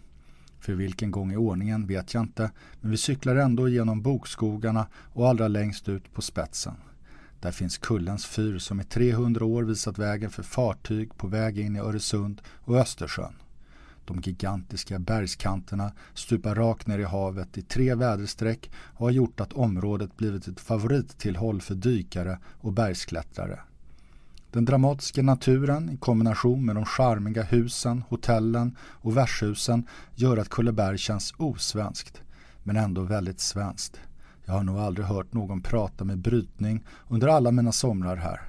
För 0.60 0.72
vilken 0.72 1.10
gång 1.10 1.32
i 1.32 1.36
ordningen 1.36 1.86
vet 1.86 2.14
jag 2.14 2.22
inte, 2.22 2.50
men 2.80 2.90
vi 2.90 2.96
cyklar 2.96 3.36
ändå 3.36 3.68
genom 3.68 4.02
bokskogarna 4.02 4.86
och 4.94 5.28
allra 5.28 5.48
längst 5.48 5.88
ut 5.88 6.12
på 6.12 6.22
spetsen. 6.22 6.74
Där 7.40 7.52
finns 7.52 7.78
Kullens 7.78 8.26
fyr 8.26 8.58
som 8.58 8.80
i 8.80 8.84
300 8.84 9.44
år 9.44 9.62
visat 9.62 9.98
vägen 9.98 10.30
för 10.30 10.42
fartyg 10.42 11.16
på 11.16 11.26
väg 11.26 11.58
in 11.58 11.76
i 11.76 11.78
Öresund 11.78 12.42
och 12.46 12.76
Östersjön. 12.76 13.34
De 14.08 14.20
gigantiska 14.20 14.98
bergskanterna 14.98 15.92
stupar 16.14 16.54
rakt 16.54 16.86
ner 16.86 16.98
i 16.98 17.04
havet 17.04 17.58
i 17.58 17.62
tre 17.62 17.94
väderstreck 17.94 18.70
och 18.74 19.06
har 19.06 19.10
gjort 19.10 19.40
att 19.40 19.52
området 19.52 20.16
blivit 20.16 20.48
ett 20.48 20.60
favorittillhåll 20.60 21.60
för 21.60 21.74
dykare 21.74 22.38
och 22.60 22.72
bergsklättrare. 22.72 23.60
Den 24.50 24.64
dramatiska 24.64 25.22
naturen 25.22 25.90
i 25.90 25.96
kombination 25.96 26.66
med 26.66 26.76
de 26.76 26.84
charmiga 26.84 27.42
husen, 27.42 28.04
hotellen 28.08 28.76
och 28.80 29.16
värdshusen 29.16 29.86
gör 30.14 30.36
att 30.36 30.48
Kulleberg 30.48 30.98
känns 30.98 31.34
osvenskt, 31.36 32.22
men 32.62 32.76
ändå 32.76 33.02
väldigt 33.02 33.40
svenskt. 33.40 34.00
Jag 34.44 34.52
har 34.52 34.62
nog 34.62 34.78
aldrig 34.78 35.06
hört 35.06 35.32
någon 35.32 35.60
prata 35.60 36.04
med 36.04 36.18
brytning 36.18 36.84
under 37.08 37.28
alla 37.28 37.50
mina 37.50 37.72
somrar 37.72 38.16
här. 38.16 38.40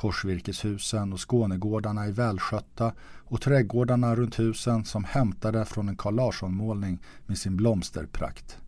Korsvirkeshusen 0.00 1.12
och 1.12 1.30
Skånegårdarna 1.30 2.04
är 2.04 2.12
välskötta 2.12 2.92
och 3.02 3.40
trädgårdarna 3.40 4.14
runt 4.14 4.38
husen 4.38 4.84
som 4.84 5.04
hämtade 5.04 5.64
från 5.64 5.88
en 5.88 5.96
Carl 5.96 6.14
Larsson-målning 6.14 6.98
med 7.26 7.38
sin 7.38 7.56
blomsterprakt. 7.56 8.58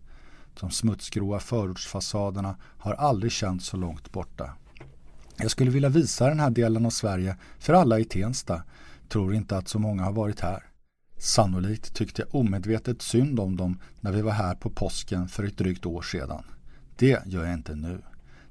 De 0.60 0.70
smutsgråa 0.70 1.40
förortsfasaderna 1.40 2.56
har 2.78 2.94
aldrig 2.94 3.32
känts 3.32 3.66
så 3.66 3.76
långt 3.76 4.12
borta. 4.12 4.54
Jag 5.36 5.50
skulle 5.50 5.70
vilja 5.70 5.88
visa 5.88 6.28
den 6.28 6.40
här 6.40 6.50
delen 6.50 6.86
av 6.86 6.90
Sverige 6.90 7.36
för 7.58 7.72
alla 7.72 7.98
i 7.98 8.04
Tensta. 8.04 8.62
Tror 9.08 9.34
inte 9.34 9.56
att 9.56 9.68
så 9.68 9.78
många 9.78 10.02
har 10.02 10.12
varit 10.12 10.40
här. 10.40 10.64
Sannolikt 11.18 11.94
tyckte 11.94 12.22
jag 12.22 12.34
omedvetet 12.34 13.02
synd 13.02 13.40
om 13.40 13.56
dem 13.56 13.78
när 14.00 14.12
vi 14.12 14.22
var 14.22 14.32
här 14.32 14.54
på 14.54 14.70
påsken 14.70 15.28
för 15.28 15.44
ett 15.44 15.58
drygt 15.58 15.86
år 15.86 16.02
sedan. 16.02 16.44
Det 16.96 17.26
gör 17.26 17.44
jag 17.44 17.54
inte 17.54 17.74
nu. 17.74 18.02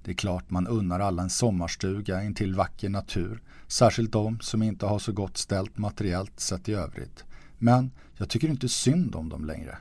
Det 0.04 0.12
är 0.12 0.16
klart 0.16 0.50
man 0.50 0.68
unnar 0.68 1.00
alla 1.00 1.24
en 1.24 1.30
sommarstuga 1.30 2.24
intill 2.24 2.56
vacker 2.56 2.90
natur, 2.90 3.42
särskilt 3.68 4.12
de 4.12 4.40
som 4.40 4.64
inte 4.64 4.86
har 4.86 5.00
så 5.00 5.12
gott 5.12 5.38
ställt 5.38 5.78
materiellt 5.78 6.40
sett 6.40 6.70
i 6.70 6.74
övrigt. 6.74 7.26
Men 7.58 7.92
jag 8.18 8.30
tycker 8.30 8.48
inte 8.48 8.70
synd 8.70 9.16
om 9.16 9.30
dem 9.30 9.46
längre. 9.46 9.78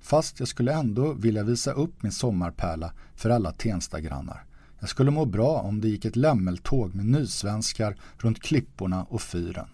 Fast 0.00 0.38
jag 0.38 0.48
skulle 0.48 0.72
ändå 0.72 1.12
vilja 1.12 1.42
visa 1.42 1.72
upp 1.72 2.02
min 2.02 2.12
sommarpärla 2.12 2.92
för 3.14 3.30
alla 3.30 3.52
Tenstagrannar. 3.52 4.44
Jag 4.80 4.88
skulle 4.88 5.10
må 5.10 5.24
bra 5.24 5.60
om 5.60 5.80
det 5.80 5.88
gick 5.88 6.04
ett 6.04 6.16
lämmeltåg 6.16 6.94
med 6.94 7.06
nysvenskar 7.06 7.96
runt 8.18 8.42
klipporna 8.42 9.04
och 9.04 9.22
fyren. 9.22 9.68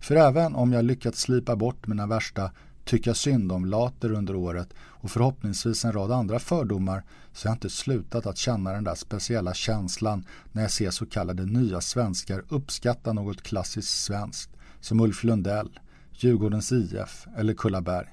För 0.00 0.16
även 0.16 0.54
om 0.54 0.72
jag 0.72 0.84
lyckats 0.84 1.20
slipa 1.20 1.56
bort 1.56 1.86
mina 1.86 2.06
värsta 2.06 2.50
tycka 2.84 3.14
synd 3.14 3.52
om 3.52 3.64
later 3.64 4.12
under 4.12 4.36
året 4.36 4.74
och 4.78 5.10
förhoppningsvis 5.10 5.84
en 5.84 5.92
rad 5.92 6.12
andra 6.12 6.38
fördomar 6.38 7.02
så 7.32 7.48
har 7.48 7.50
jag 7.50 7.56
inte 7.56 7.70
slutat 7.70 8.26
att 8.26 8.36
känna 8.36 8.72
den 8.72 8.84
där 8.84 8.94
speciella 8.94 9.54
känslan 9.54 10.24
när 10.52 10.62
jag 10.62 10.70
ser 10.70 10.90
så 10.90 11.06
kallade 11.06 11.46
nya 11.46 11.80
svenskar 11.80 12.44
uppskatta 12.48 13.12
något 13.12 13.42
klassiskt 13.42 14.02
svenskt 14.02 14.50
som 14.80 15.00
Ulf 15.00 15.24
Lundell, 15.24 15.80
Djurgårdens 16.12 16.72
IF 16.72 17.26
eller 17.36 17.54
Kullaberg. 17.54 18.06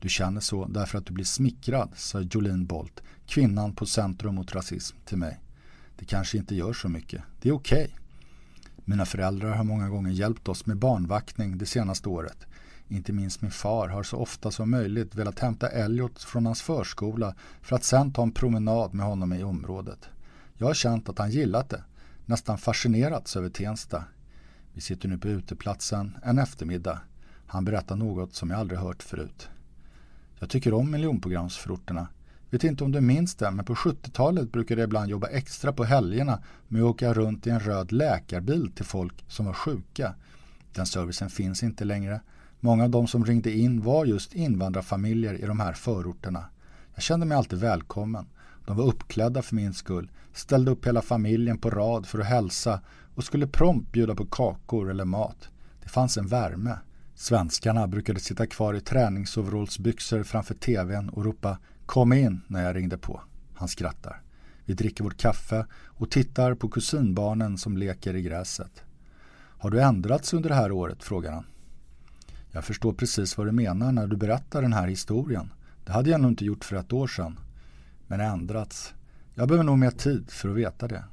Du 0.00 0.08
känner 0.08 0.40
så 0.40 0.66
därför 0.66 0.98
att 0.98 1.06
du 1.06 1.12
blir 1.12 1.24
smickrad, 1.24 1.90
sa 1.96 2.20
Jolene 2.20 2.64
Bolt, 2.64 3.02
kvinnan 3.26 3.74
på 3.74 3.86
Centrum 3.86 4.34
mot 4.34 4.54
rasism, 4.54 4.96
till 5.04 5.18
mig. 5.18 5.40
Det 5.96 6.04
kanske 6.04 6.38
inte 6.38 6.54
gör 6.54 6.72
så 6.72 6.88
mycket. 6.88 7.22
Det 7.40 7.48
är 7.48 7.52
okej. 7.52 7.84
Okay. 7.84 7.96
Mina 8.84 9.06
föräldrar 9.06 9.50
har 9.50 9.64
många 9.64 9.88
gånger 9.88 10.10
hjälpt 10.10 10.48
oss 10.48 10.66
med 10.66 10.76
barnvaktning 10.76 11.58
det 11.58 11.66
senaste 11.66 12.08
året. 12.08 12.46
Inte 12.92 13.12
minst 13.12 13.42
min 13.42 13.50
far 13.50 13.88
har 13.88 14.02
så 14.02 14.16
ofta 14.16 14.50
som 14.50 14.70
möjligt 14.70 15.14
velat 15.14 15.38
hämta 15.38 15.68
Elliot 15.68 16.22
från 16.22 16.46
hans 16.46 16.62
förskola 16.62 17.34
för 17.62 17.76
att 17.76 17.84
sen 17.84 18.12
ta 18.12 18.22
en 18.22 18.32
promenad 18.32 18.94
med 18.94 19.06
honom 19.06 19.32
i 19.32 19.44
området. 19.44 20.08
Jag 20.54 20.66
har 20.66 20.74
känt 20.74 21.08
att 21.08 21.18
han 21.18 21.30
gillat 21.30 21.68
det, 21.68 21.84
nästan 22.26 22.58
fascinerats 22.58 23.36
över 23.36 23.48
Tensta. 23.48 24.04
Vi 24.72 24.80
sitter 24.80 25.08
nu 25.08 25.18
på 25.18 25.28
uteplatsen 25.28 26.16
en 26.22 26.38
eftermiddag. 26.38 27.00
Han 27.46 27.64
berättar 27.64 27.96
något 27.96 28.34
som 28.34 28.50
jag 28.50 28.60
aldrig 28.60 28.80
hört 28.80 29.02
förut. 29.02 29.48
Jag 30.38 30.50
tycker 30.50 30.74
om 30.74 30.90
miljonprogramsförorterna. 30.90 32.08
Vet 32.50 32.64
inte 32.64 32.84
om 32.84 32.92
du 32.92 33.00
minns 33.00 33.34
det, 33.34 33.50
men 33.50 33.64
på 33.64 33.74
70-talet 33.74 34.52
brukade 34.52 34.80
jag 34.80 34.86
ibland 34.88 35.10
jobba 35.10 35.26
extra 35.26 35.72
på 35.72 35.84
helgerna 35.84 36.42
med 36.68 36.82
att 36.82 36.88
åka 36.88 37.14
runt 37.14 37.46
i 37.46 37.50
en 37.50 37.60
röd 37.60 37.92
läkarbil 37.92 38.72
till 38.74 38.84
folk 38.84 39.24
som 39.28 39.46
var 39.46 39.52
sjuka. 39.52 40.14
Den 40.74 40.86
servicen 40.86 41.30
finns 41.30 41.62
inte 41.62 41.84
längre. 41.84 42.20
Många 42.60 42.84
av 42.84 42.90
de 42.90 43.06
som 43.06 43.24
ringde 43.24 43.52
in 43.52 43.82
var 43.82 44.04
just 44.04 44.34
invandrarfamiljer 44.34 45.34
i 45.34 45.46
de 45.46 45.60
här 45.60 45.72
förorterna. 45.72 46.44
Jag 46.94 47.02
kände 47.02 47.26
mig 47.26 47.38
alltid 47.38 47.58
välkommen. 47.58 48.26
De 48.66 48.76
var 48.76 48.84
uppklädda 48.84 49.42
för 49.42 49.54
min 49.54 49.74
skull, 49.74 50.10
ställde 50.32 50.70
upp 50.70 50.86
hela 50.86 51.02
familjen 51.02 51.58
på 51.58 51.70
rad 51.70 52.06
för 52.06 52.18
att 52.18 52.26
hälsa 52.26 52.80
och 53.14 53.24
skulle 53.24 53.46
prompt 53.46 53.92
bjuda 53.92 54.14
på 54.14 54.26
kakor 54.26 54.90
eller 54.90 55.04
mat. 55.04 55.48
Det 55.82 55.88
fanns 55.88 56.16
en 56.16 56.26
värme. 56.26 56.78
Svenskarna 57.14 57.86
brukade 57.86 58.20
sitta 58.20 58.46
kvar 58.46 58.74
i 58.74 58.80
träningsoverallsbyxor 58.80 60.22
framför 60.22 60.54
tvn 60.54 61.08
och 61.08 61.24
ropa 61.24 61.58
Kom 61.86 62.12
in 62.12 62.40
när 62.46 62.64
jag 62.64 62.76
ringde 62.76 62.98
på. 62.98 63.20
Han 63.54 63.68
skrattar. 63.68 64.22
Vi 64.64 64.74
dricker 64.74 65.04
vårt 65.04 65.16
kaffe 65.16 65.66
och 65.72 66.10
tittar 66.10 66.54
på 66.54 66.68
kusinbarnen 66.68 67.58
som 67.58 67.76
leker 67.76 68.14
i 68.14 68.22
gräset. 68.22 68.82
Har 69.58 69.70
du 69.70 69.80
ändrats 69.80 70.34
under 70.34 70.48
det 70.48 70.54
här 70.54 70.72
året? 70.72 71.04
frågar 71.04 71.32
han. 71.32 71.44
Jag 72.52 72.64
förstår 72.64 72.92
precis 72.92 73.38
vad 73.38 73.46
du 73.46 73.52
menar 73.52 73.92
när 73.92 74.06
du 74.06 74.16
berättar 74.16 74.62
den 74.62 74.72
här 74.72 74.88
historien. 74.88 75.52
Det 75.84 75.92
hade 75.92 76.10
jag 76.10 76.20
nog 76.20 76.30
inte 76.30 76.44
gjort 76.44 76.64
för 76.64 76.76
ett 76.76 76.92
år 76.92 77.06
sedan. 77.06 77.38
Men 78.06 78.20
ändrats. 78.20 78.94
Jag 79.34 79.48
behöver 79.48 79.64
nog 79.64 79.78
mer 79.78 79.90
tid 79.90 80.30
för 80.30 80.48
att 80.48 80.56
veta 80.56 80.88
det. 80.88 81.04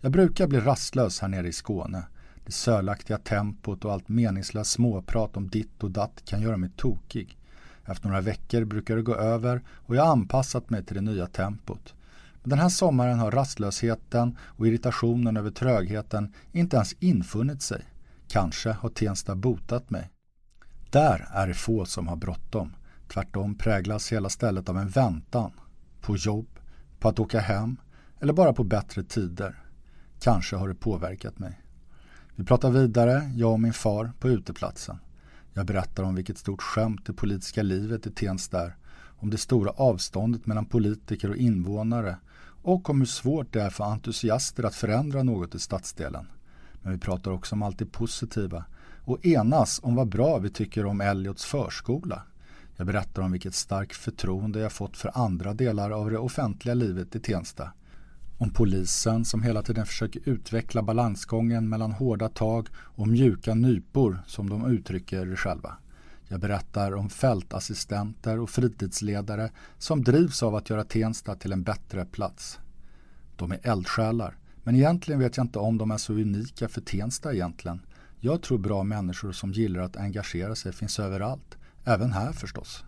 Jag 0.00 0.12
brukar 0.12 0.46
bli 0.46 0.60
rastlös 0.60 1.20
här 1.20 1.28
nere 1.28 1.48
i 1.48 1.52
Skåne. 1.52 2.02
Det 2.44 2.52
sölaktiga 2.52 3.18
tempot 3.18 3.84
och 3.84 3.92
allt 3.92 4.08
meningslöst 4.08 4.70
småprat 4.70 5.36
om 5.36 5.48
ditt 5.48 5.82
och 5.82 5.90
datt 5.90 6.22
kan 6.24 6.42
göra 6.42 6.56
mig 6.56 6.70
tokig. 6.76 7.38
Efter 7.84 8.08
några 8.08 8.20
veckor 8.20 8.64
brukar 8.64 8.96
det 8.96 9.02
gå 9.02 9.14
över 9.14 9.62
och 9.68 9.96
jag 9.96 10.04
har 10.04 10.12
anpassat 10.12 10.70
mig 10.70 10.84
till 10.84 10.94
det 10.94 11.00
nya 11.00 11.26
tempot. 11.26 11.94
Men 12.42 12.50
den 12.50 12.58
här 12.58 12.68
sommaren 12.68 13.18
har 13.18 13.30
rastlösheten 13.30 14.36
och 14.40 14.66
irritationen 14.68 15.36
över 15.36 15.50
trögheten 15.50 16.32
inte 16.52 16.76
ens 16.76 16.92
infunnit 16.92 17.62
sig. 17.62 17.84
Kanske 18.28 18.72
har 18.72 18.88
Tensta 18.88 19.34
botat 19.34 19.90
mig. 19.90 20.10
Där 20.90 21.28
är 21.32 21.46
det 21.46 21.54
få 21.54 21.84
som 21.84 22.08
har 22.08 22.16
bråttom. 22.16 22.76
Tvärtom 23.08 23.54
präglas 23.54 24.12
hela 24.12 24.28
stället 24.28 24.68
av 24.68 24.78
en 24.78 24.88
väntan. 24.88 25.52
På 26.00 26.16
jobb, 26.16 26.58
på 26.98 27.08
att 27.08 27.18
åka 27.18 27.40
hem 27.40 27.76
eller 28.20 28.32
bara 28.32 28.52
på 28.52 28.64
bättre 28.64 29.02
tider. 29.02 29.62
Kanske 30.20 30.56
har 30.56 30.68
det 30.68 30.74
påverkat 30.74 31.38
mig. 31.38 31.60
Vi 32.36 32.44
pratar 32.44 32.70
vidare, 32.70 33.32
jag 33.36 33.52
och 33.52 33.60
min 33.60 33.72
far, 33.72 34.12
på 34.20 34.28
uteplatsen. 34.28 34.98
Jag 35.52 35.66
berättar 35.66 36.02
om 36.02 36.14
vilket 36.14 36.38
stort 36.38 36.62
skämt 36.62 37.06
det 37.06 37.12
politiska 37.12 37.62
livet 37.62 38.06
i 38.06 38.10
Tensta 38.10 38.64
är, 38.64 38.76
om 39.16 39.30
det 39.30 39.38
stora 39.38 39.70
avståndet 39.70 40.46
mellan 40.46 40.66
politiker 40.66 41.30
och 41.30 41.36
invånare 41.36 42.16
och 42.62 42.90
om 42.90 43.00
hur 43.00 43.06
svårt 43.06 43.52
det 43.52 43.62
är 43.62 43.70
för 43.70 43.84
entusiaster 43.84 44.64
att 44.64 44.74
förändra 44.74 45.22
något 45.22 45.54
i 45.54 45.58
stadsdelen. 45.58 46.26
Men 46.84 46.92
vi 46.92 46.98
pratar 46.98 47.30
också 47.30 47.54
om 47.54 47.62
allt 47.62 47.78
det 47.78 47.86
positiva 47.86 48.64
och 49.04 49.26
enas 49.26 49.80
om 49.82 49.94
vad 49.94 50.08
bra 50.08 50.38
vi 50.38 50.50
tycker 50.50 50.86
om 50.86 51.00
Elliots 51.00 51.44
förskola. 51.44 52.22
Jag 52.76 52.86
berättar 52.86 53.22
om 53.22 53.32
vilket 53.32 53.54
starkt 53.54 53.96
förtroende 53.96 54.60
jag 54.60 54.72
fått 54.72 54.96
för 54.96 55.10
andra 55.14 55.54
delar 55.54 55.90
av 55.90 56.10
det 56.10 56.18
offentliga 56.18 56.74
livet 56.74 57.16
i 57.16 57.20
Tensta. 57.20 57.72
Om 58.38 58.50
polisen 58.50 59.24
som 59.24 59.42
hela 59.42 59.62
tiden 59.62 59.86
försöker 59.86 60.28
utveckla 60.28 60.82
balansgången 60.82 61.68
mellan 61.68 61.92
hårda 61.92 62.28
tag 62.28 62.68
och 62.74 63.08
mjuka 63.08 63.54
nypor 63.54 64.18
som 64.26 64.50
de 64.50 64.66
uttrycker 64.66 65.26
det 65.26 65.36
själva. 65.36 65.76
Jag 66.28 66.40
berättar 66.40 66.94
om 66.94 67.10
fältassistenter 67.10 68.40
och 68.40 68.50
fritidsledare 68.50 69.50
som 69.78 70.04
drivs 70.04 70.42
av 70.42 70.54
att 70.54 70.70
göra 70.70 70.84
Tensta 70.84 71.34
till 71.34 71.52
en 71.52 71.62
bättre 71.62 72.04
plats. 72.04 72.58
De 73.36 73.52
är 73.52 73.60
eldsjälar, 73.62 74.36
men 74.64 74.76
egentligen 74.76 75.20
vet 75.20 75.36
jag 75.36 75.44
inte 75.44 75.58
om 75.58 75.78
de 75.78 75.90
är 75.90 75.96
så 75.96 76.12
unika 76.12 76.68
för 76.68 76.80
Tensta 76.80 77.34
egentligen. 77.34 77.80
Jag 78.20 78.42
tror 78.42 78.58
bra 78.58 78.82
människor 78.82 79.32
som 79.32 79.52
gillar 79.52 79.80
att 79.80 79.96
engagera 79.96 80.54
sig 80.54 80.72
finns 80.72 80.98
överallt, 80.98 81.56
även 81.84 82.12
här 82.12 82.32
förstås. 82.32 82.84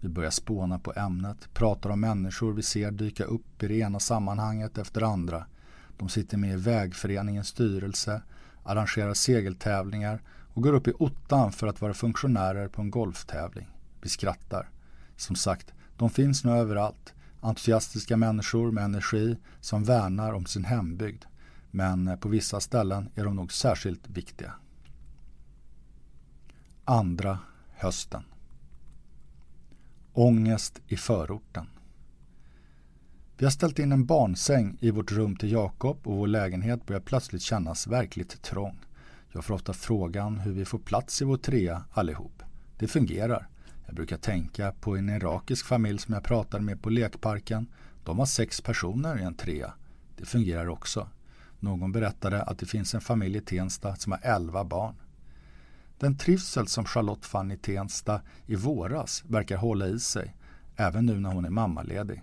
Vi 0.00 0.08
börjar 0.08 0.30
spåna 0.30 0.78
på 0.78 0.92
ämnet, 0.96 1.48
pratar 1.54 1.90
om 1.90 2.00
människor 2.00 2.52
vi 2.52 2.62
ser 2.62 2.90
dyka 2.90 3.24
upp 3.24 3.62
i 3.62 3.68
det 3.68 3.78
ena 3.78 4.00
sammanhanget 4.00 4.78
efter 4.78 5.02
andra. 5.02 5.46
De 5.98 6.08
sitter 6.08 6.36
med 6.36 6.52
i 6.52 6.56
vägföreningens 6.56 7.48
styrelse, 7.48 8.22
arrangerar 8.62 9.14
segeltävlingar 9.14 10.22
och 10.54 10.62
går 10.62 10.72
upp 10.72 10.88
i 10.88 10.92
ottan 10.98 11.52
för 11.52 11.66
att 11.66 11.80
vara 11.80 11.94
funktionärer 11.94 12.68
på 12.68 12.82
en 12.82 12.90
golftävling. 12.90 13.68
Vi 14.02 14.08
skrattar. 14.08 14.70
Som 15.16 15.36
sagt, 15.36 15.72
de 15.96 16.10
finns 16.10 16.44
nu 16.44 16.50
överallt. 16.52 17.14
Entusiastiska 17.46 18.16
människor 18.16 18.70
med 18.70 18.84
energi 18.84 19.36
som 19.60 19.84
värnar 19.84 20.32
om 20.32 20.46
sin 20.46 20.64
hembygd. 20.64 21.24
Men 21.70 22.08
eh, 22.08 22.16
på 22.16 22.28
vissa 22.28 22.60
ställen 22.60 23.08
är 23.14 23.24
de 23.24 23.36
nog 23.36 23.52
särskilt 23.52 24.08
viktiga. 24.08 24.52
Andra 26.84 27.38
hösten. 27.76 28.22
Ångest 30.12 30.80
i 30.86 30.96
förorten. 30.96 31.66
Vi 33.38 33.44
har 33.44 33.50
ställt 33.50 33.78
in 33.78 33.92
en 33.92 34.06
barnsäng 34.06 34.76
i 34.80 34.90
vårt 34.90 35.12
rum 35.12 35.36
till 35.36 35.52
Jakob 35.52 36.06
och 36.06 36.16
vår 36.16 36.26
lägenhet 36.26 36.86
börjar 36.86 37.00
plötsligt 37.00 37.42
kännas 37.42 37.86
verkligt 37.86 38.42
trång. 38.42 38.78
Jag 39.32 39.44
får 39.44 39.54
ofta 39.54 39.72
frågan 39.72 40.38
hur 40.38 40.52
vi 40.52 40.64
får 40.64 40.78
plats 40.78 41.22
i 41.22 41.24
vår 41.24 41.36
trea 41.36 41.84
allihop. 41.92 42.42
Det 42.78 42.88
fungerar. 42.88 43.48
Jag 43.86 43.94
brukar 43.94 44.16
tänka 44.16 44.72
på 44.72 44.96
en 44.96 45.08
irakisk 45.08 45.66
familj 45.66 45.98
som 45.98 46.14
jag 46.14 46.24
pratade 46.24 46.64
med 46.64 46.82
på 46.82 46.90
lekparken. 46.90 47.66
De 48.04 48.18
har 48.18 48.26
sex 48.26 48.60
personer 48.60 49.18
i 49.18 49.22
en 49.22 49.34
trea. 49.34 49.72
Det 50.16 50.24
fungerar 50.24 50.68
också. 50.68 51.08
Någon 51.60 51.92
berättade 51.92 52.42
att 52.42 52.58
det 52.58 52.66
finns 52.66 52.94
en 52.94 53.00
familj 53.00 53.38
i 53.38 53.40
Tensta 53.40 53.96
som 53.96 54.12
har 54.12 54.20
elva 54.22 54.64
barn. 54.64 54.94
Den 55.98 56.16
trivsel 56.16 56.66
som 56.66 56.84
Charlotte 56.84 57.26
fann 57.26 57.50
i 57.50 57.56
Tensta 57.56 58.20
i 58.46 58.56
våras 58.56 59.24
verkar 59.26 59.56
hålla 59.56 59.86
i 59.86 60.00
sig, 60.00 60.36
även 60.76 61.06
nu 61.06 61.20
när 61.20 61.32
hon 61.32 61.44
är 61.44 61.50
mammaledig. 61.50 62.22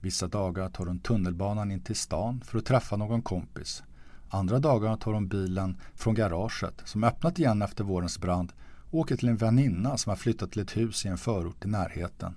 Vissa 0.00 0.28
dagar 0.28 0.68
tar 0.68 0.86
hon 0.86 0.98
tunnelbanan 0.98 1.70
in 1.70 1.80
till 1.80 1.96
stan 1.96 2.40
för 2.44 2.58
att 2.58 2.66
träffa 2.66 2.96
någon 2.96 3.22
kompis. 3.22 3.82
Andra 4.28 4.58
dagar 4.58 4.96
tar 4.96 5.12
hon 5.12 5.28
bilen 5.28 5.76
från 5.94 6.14
garaget, 6.14 6.82
som 6.84 7.04
öppnat 7.04 7.38
igen 7.38 7.62
efter 7.62 7.84
vårens 7.84 8.18
brand, 8.18 8.52
åker 8.90 9.16
till 9.16 9.28
en 9.28 9.36
väninna 9.36 9.96
som 9.96 10.10
har 10.10 10.16
flyttat 10.16 10.52
till 10.52 10.62
ett 10.62 10.76
hus 10.76 11.04
i 11.04 11.08
en 11.08 11.18
förort 11.18 11.64
i 11.64 11.68
närheten. 11.68 12.34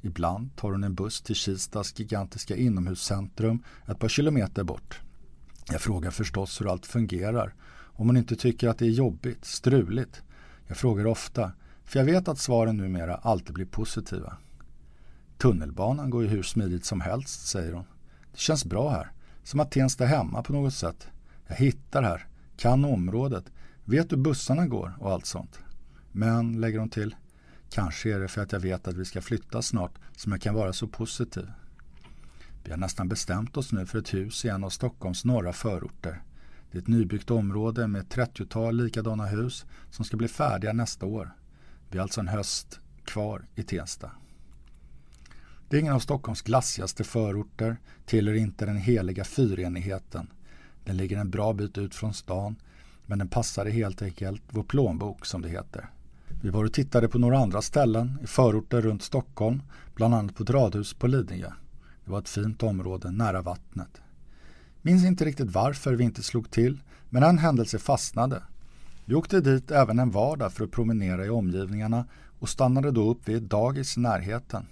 Ibland 0.00 0.56
tar 0.56 0.72
hon 0.72 0.84
en 0.84 0.94
buss 0.94 1.20
till 1.20 1.34
Kistas 1.34 1.98
gigantiska 1.98 2.56
inomhuscentrum 2.56 3.62
ett 3.86 3.98
par 3.98 4.08
kilometer 4.08 4.64
bort. 4.64 5.00
Jag 5.70 5.80
frågar 5.80 6.10
förstås 6.10 6.60
hur 6.60 6.70
allt 6.70 6.86
fungerar 6.86 7.54
om 7.98 8.06
hon 8.06 8.16
inte 8.16 8.36
tycker 8.36 8.68
att 8.68 8.78
det 8.78 8.86
är 8.86 8.90
jobbigt, 8.90 9.44
struligt. 9.44 10.22
Jag 10.66 10.76
frågar 10.76 11.06
ofta, 11.06 11.52
för 11.84 11.98
jag 11.98 12.06
vet 12.06 12.28
att 12.28 12.38
svaren 12.38 12.76
numera 12.76 13.14
alltid 13.14 13.54
blir 13.54 13.66
positiva. 13.66 14.36
Tunnelbanan 15.38 16.10
går 16.10 16.22
ju 16.22 16.28
hur 16.28 16.42
smidigt 16.42 16.84
som 16.84 17.00
helst, 17.00 17.46
säger 17.48 17.72
hon. 17.72 17.84
Det 18.32 18.38
känns 18.38 18.64
bra 18.64 18.90
här, 18.90 19.12
som 19.42 19.60
att 19.60 19.70
Tensta 19.70 20.04
är 20.04 20.08
hemma 20.08 20.42
på 20.42 20.52
något 20.52 20.74
sätt. 20.74 21.08
Jag 21.46 21.56
hittar 21.56 22.02
här, 22.02 22.26
kan 22.56 22.84
området, 22.84 23.44
vet 23.84 24.12
hur 24.12 24.16
bussarna 24.16 24.66
går 24.66 24.94
och 25.00 25.12
allt 25.12 25.26
sånt. 25.26 25.60
Men, 26.12 26.60
lägger 26.60 26.78
hon 26.78 26.90
till, 26.90 27.16
kanske 27.70 28.14
är 28.14 28.20
det 28.20 28.28
för 28.28 28.42
att 28.42 28.52
jag 28.52 28.60
vet 28.60 28.88
att 28.88 28.96
vi 28.96 29.04
ska 29.04 29.20
flytta 29.20 29.62
snart 29.62 29.98
som 30.16 30.32
jag 30.32 30.40
kan 30.40 30.54
vara 30.54 30.72
så 30.72 30.86
positiv. 30.86 31.50
Vi 32.64 32.70
har 32.70 32.78
nästan 32.78 33.08
bestämt 33.08 33.56
oss 33.56 33.72
nu 33.72 33.86
för 33.86 33.98
ett 33.98 34.14
hus 34.14 34.44
i 34.44 34.48
en 34.48 34.64
av 34.64 34.70
Stockholms 34.70 35.24
norra 35.24 35.52
förorter. 35.52 36.22
Det 36.70 36.78
är 36.78 36.82
ett 36.82 36.88
nybyggt 36.88 37.30
område 37.30 37.86
med 37.86 38.00
ett 38.00 38.16
30-tal 38.16 38.76
likadana 38.76 39.26
hus 39.26 39.66
som 39.90 40.04
ska 40.04 40.16
bli 40.16 40.28
färdiga 40.28 40.72
nästa 40.72 41.06
år. 41.06 41.30
Vi 41.90 41.98
har 41.98 42.02
alltså 42.02 42.20
en 42.20 42.28
höst 42.28 42.80
kvar 43.04 43.44
i 43.54 43.62
Tensta. 43.62 44.10
Det 45.68 45.76
är 45.76 45.80
ingen 45.80 45.94
av 45.94 46.00
Stockholms 46.00 46.42
glassigaste 46.42 47.04
förorter, 47.04 47.76
tillhör 48.06 48.34
inte 48.34 48.66
den 48.66 48.76
heliga 48.76 49.24
fyrenigheten. 49.24 50.32
Den 50.84 50.96
ligger 50.96 51.18
en 51.18 51.30
bra 51.30 51.52
bit 51.52 51.78
ut 51.78 51.94
från 51.94 52.14
stan, 52.14 52.56
men 53.06 53.18
den 53.18 53.28
passade 53.28 53.70
helt 53.70 54.02
enkelt 54.02 54.42
vår 54.50 54.62
plånbok 54.62 55.26
som 55.26 55.42
det 55.42 55.48
heter. 55.48 55.90
Vi 56.42 56.50
var 56.50 56.64
och 56.64 56.72
tittade 56.72 57.08
på 57.08 57.18
några 57.18 57.38
andra 57.38 57.62
ställen 57.62 58.18
i 58.22 58.26
förorter 58.26 58.80
runt 58.80 59.02
Stockholm, 59.02 59.62
bland 59.94 60.14
annat 60.14 60.34
på 60.34 60.42
ett 60.42 60.50
radhus 60.50 60.94
på 60.94 61.06
Lidingö. 61.06 61.52
Det 62.04 62.10
var 62.10 62.18
ett 62.18 62.28
fint 62.28 62.62
område 62.62 63.10
nära 63.10 63.42
vattnet. 63.42 64.00
Minns 64.82 65.04
inte 65.04 65.24
riktigt 65.24 65.50
varför 65.50 65.92
vi 65.92 66.04
inte 66.04 66.22
slog 66.22 66.50
till, 66.50 66.80
men 67.10 67.22
en 67.22 67.38
händelse 67.38 67.78
fastnade. 67.78 68.42
Vi 69.04 69.14
åkte 69.14 69.40
dit 69.40 69.70
även 69.70 69.98
en 69.98 70.10
vardag 70.10 70.52
för 70.52 70.64
att 70.64 70.70
promenera 70.70 71.26
i 71.26 71.30
omgivningarna 71.30 72.04
och 72.38 72.48
stannade 72.48 72.90
då 72.90 73.10
upp 73.10 73.28
vid 73.28 73.36
ett 73.36 73.50
dagis 73.50 73.96
i 73.96 74.00
närheten. 74.00 74.66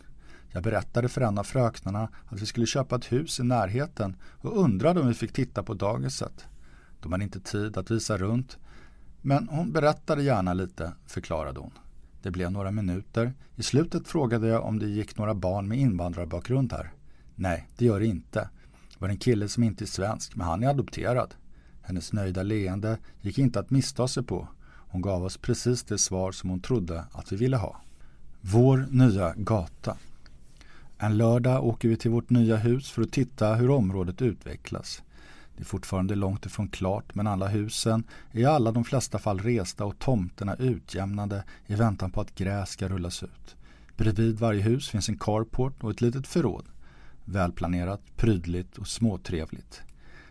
Jag 0.53 0.63
berättade 0.63 1.09
för 1.09 1.21
en 1.21 1.39
av 1.39 1.45
fröknarna 1.45 2.09
att 2.29 2.41
vi 2.41 2.47
skulle 2.47 2.67
köpa 2.67 2.97
ett 2.97 3.13
hus 3.13 3.41
i 3.41 3.43
närheten 3.43 4.17
och 4.23 4.61
undrade 4.61 5.01
om 5.01 5.09
vi 5.09 5.15
fick 5.15 5.33
titta 5.33 5.63
på 5.63 5.75
dagiset. 5.75 6.45
De 7.01 7.13
hade 7.13 7.25
inte 7.25 7.41
tid 7.41 7.79
att 7.79 7.91
visa 7.91 8.19
runt, 8.19 8.59
men 9.27 9.49
hon 9.49 9.73
berättade 9.73 10.23
gärna 10.23 10.55
lite, 10.55 10.93
förklarade 11.07 11.61
hon. 11.61 11.71
Det 12.23 12.31
blev 12.31 12.53
några 12.53 12.71
minuter. 12.71 13.33
I 13.57 13.63
slutet 13.63 14.09
frågade 14.09 14.49
jag 14.49 14.65
om 14.65 14.79
det 14.79 14.87
gick 14.87 15.19
några 15.19 15.35
barn 15.35 15.69
med 15.69 15.79
invandrarbakgrund 15.79 16.73
här. 16.73 16.93
Nej, 17.35 17.69
det 17.77 17.85
gör 17.85 18.01
det 18.01 18.07
inte. 18.07 18.49
Det 18.89 18.99
var 18.99 19.09
en 19.09 19.17
kille 19.17 19.49
som 19.49 19.63
inte 19.63 19.85
är 19.85 19.87
svensk, 19.87 20.37
men 20.37 20.47
han 20.47 20.63
är 20.63 20.69
adopterad. 20.69 21.35
Hennes 21.83 22.13
nöjda 22.13 22.43
leende 22.43 22.99
gick 23.21 23.39
inte 23.39 23.61
att 23.61 23.71
missta 23.71 24.09
sig 24.09 24.23
på. 24.23 24.49
Hon 24.67 25.03
gav 25.03 25.25
oss 25.25 25.37
precis 25.37 25.83
det 25.83 25.99
svar 25.99 26.33
som 26.33 26.51
hon 26.51 26.61
trodde 26.61 27.05
att 27.13 27.33
vi 27.33 27.37
ville 27.37 27.57
ha. 27.57 27.81
Vår 28.41 28.87
nya 28.91 29.35
gata. 29.37 29.97
En 30.99 31.17
lördag 31.17 31.65
åker 31.65 31.89
vi 31.89 31.97
till 31.97 32.11
vårt 32.11 32.31
nya 32.31 32.57
hus 32.57 32.91
för 32.91 33.03
att 33.03 33.13
titta 33.13 33.55
hur 33.55 33.71
området 33.71 34.23
utvecklas. 34.23 35.03
Det 35.57 35.63
är 35.63 35.65
fortfarande 35.65 36.15
långt 36.15 36.47
ifrån 36.47 36.69
klart 36.69 37.15
men 37.15 37.27
alla 37.27 37.49
husen 37.49 38.05
är 38.33 38.41
i 38.41 38.45
alla 38.45 38.73
de 38.73 38.85
flesta 38.85 39.19
fall 39.19 39.39
resta 39.39 39.85
och 39.85 39.99
tomterna 39.99 40.55
utjämnade 40.55 41.45
i 41.67 41.75
väntan 41.75 42.11
på 42.11 42.21
att 42.21 42.35
gräs 42.35 42.71
ska 42.71 42.89
rullas 42.89 43.23
ut. 43.23 43.57
Bredvid 43.97 44.39
varje 44.39 44.63
hus 44.63 44.89
finns 44.89 45.09
en 45.09 45.19
carport 45.19 45.85
och 45.85 45.91
ett 45.91 46.01
litet 46.01 46.27
förråd. 46.27 46.65
Välplanerat, 47.25 48.01
prydligt 48.17 48.79
och 48.79 48.89
småtrevligt. 48.89 49.83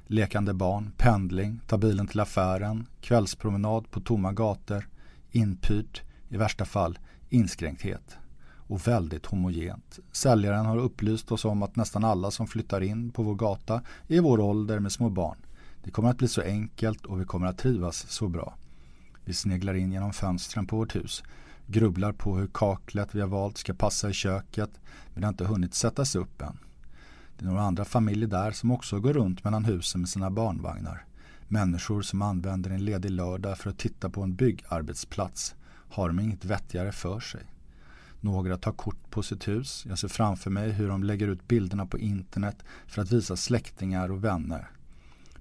Lekande 0.08 0.54
barn, 0.54 0.92
pendling, 0.98 1.60
ta 1.68 1.78
bilen 1.78 2.08
till 2.08 2.20
affären, 2.20 2.88
kvällspromenad 3.02 3.92
på 3.92 4.00
tomma 4.00 4.32
gator, 4.32 4.90
inpyrt, 5.32 6.02
i 6.30 6.38
värsta 6.38 6.66
fall 6.66 7.00
inskränkthet 7.30 8.18
och 8.68 8.88
väldigt 8.88 9.26
homogent. 9.26 10.00
Säljaren 10.12 10.66
har 10.66 10.78
upplyst 10.78 11.32
oss 11.32 11.46
om 11.46 11.64
att 11.64 11.76
nästan 11.76 12.04
alla 12.04 12.32
som 12.32 12.48
flyttar 12.48 12.82
in 12.82 13.12
på 13.12 13.24
vår 13.24 13.36
gata 13.36 13.82
är 14.08 14.16
i 14.16 14.20
vår 14.20 14.40
ålder 14.40 14.80
med 14.80 14.92
små 14.92 15.10
barn. 15.10 15.38
Det 15.84 15.92
kommer 15.92 16.10
att 16.10 16.18
bli 16.18 16.28
så 16.28 16.42
enkelt 16.42 17.06
och 17.06 17.22
vi 17.22 17.26
kommer 17.26 17.48
att 17.48 17.58
trivas 17.58 18.06
så 18.10 18.28
bra. 18.28 18.58
Vi 19.26 19.34
sneglar 19.34 19.74
in 19.74 19.92
genom 19.92 20.14
fönstren 20.14 20.68
på 20.68 20.78
vårt 20.78 20.96
hus, 20.96 21.24
grubblar 21.68 22.12
på 22.12 22.38
hur 22.38 22.48
kaklet 22.54 23.16
vi 23.16 23.22
har 23.22 23.28
valt 23.28 23.58
ska 23.58 23.74
passa 23.74 24.10
i 24.10 24.14
köket 24.14 24.70
men 25.14 25.22
det 25.22 25.28
har 25.28 25.34
inte 25.34 25.46
hunnit 25.46 25.74
sättas 25.74 26.16
upp 26.16 26.42
än. 26.42 26.58
Det 27.38 27.46
är 27.46 27.50
några 27.50 27.62
andra 27.62 27.86
familjer 27.86 28.30
där 28.30 28.52
som 28.52 28.72
också 28.72 29.00
går 29.00 29.14
runt 29.14 29.44
mellan 29.44 29.66
husen 29.66 30.02
med 30.02 30.10
sina 30.10 30.30
barnvagnar. 30.30 31.06
Människor 31.48 32.02
som 32.02 32.22
använder 32.22 32.70
en 32.72 32.86
ledig 32.86 33.12
lördag 33.12 33.58
för 33.58 33.70
att 33.70 33.78
titta 33.78 34.10
på 34.10 34.22
en 34.22 34.36
byggarbetsplats 34.36 35.56
har 35.90 36.08
de 36.08 36.20
inget 36.20 36.46
vettigare 36.46 36.92
för 36.92 37.20
sig. 37.20 37.42
Några 38.26 38.58
tar 38.58 38.72
kort 38.72 39.10
på 39.10 39.24
sitt 39.24 39.48
hus. 39.48 39.86
Jag 39.90 40.00
ser 40.00 40.08
framför 40.08 40.50
mig 40.50 40.72
hur 40.72 40.88
de 40.88 41.04
lägger 41.04 41.28
ut 41.28 41.48
bilderna 41.48 41.86
på 41.86 42.00
internet 42.00 42.64
för 42.88 43.02
att 43.02 43.12
visa 43.12 43.36
släktingar 43.36 44.12
och 44.12 44.24
vänner. 44.24 44.70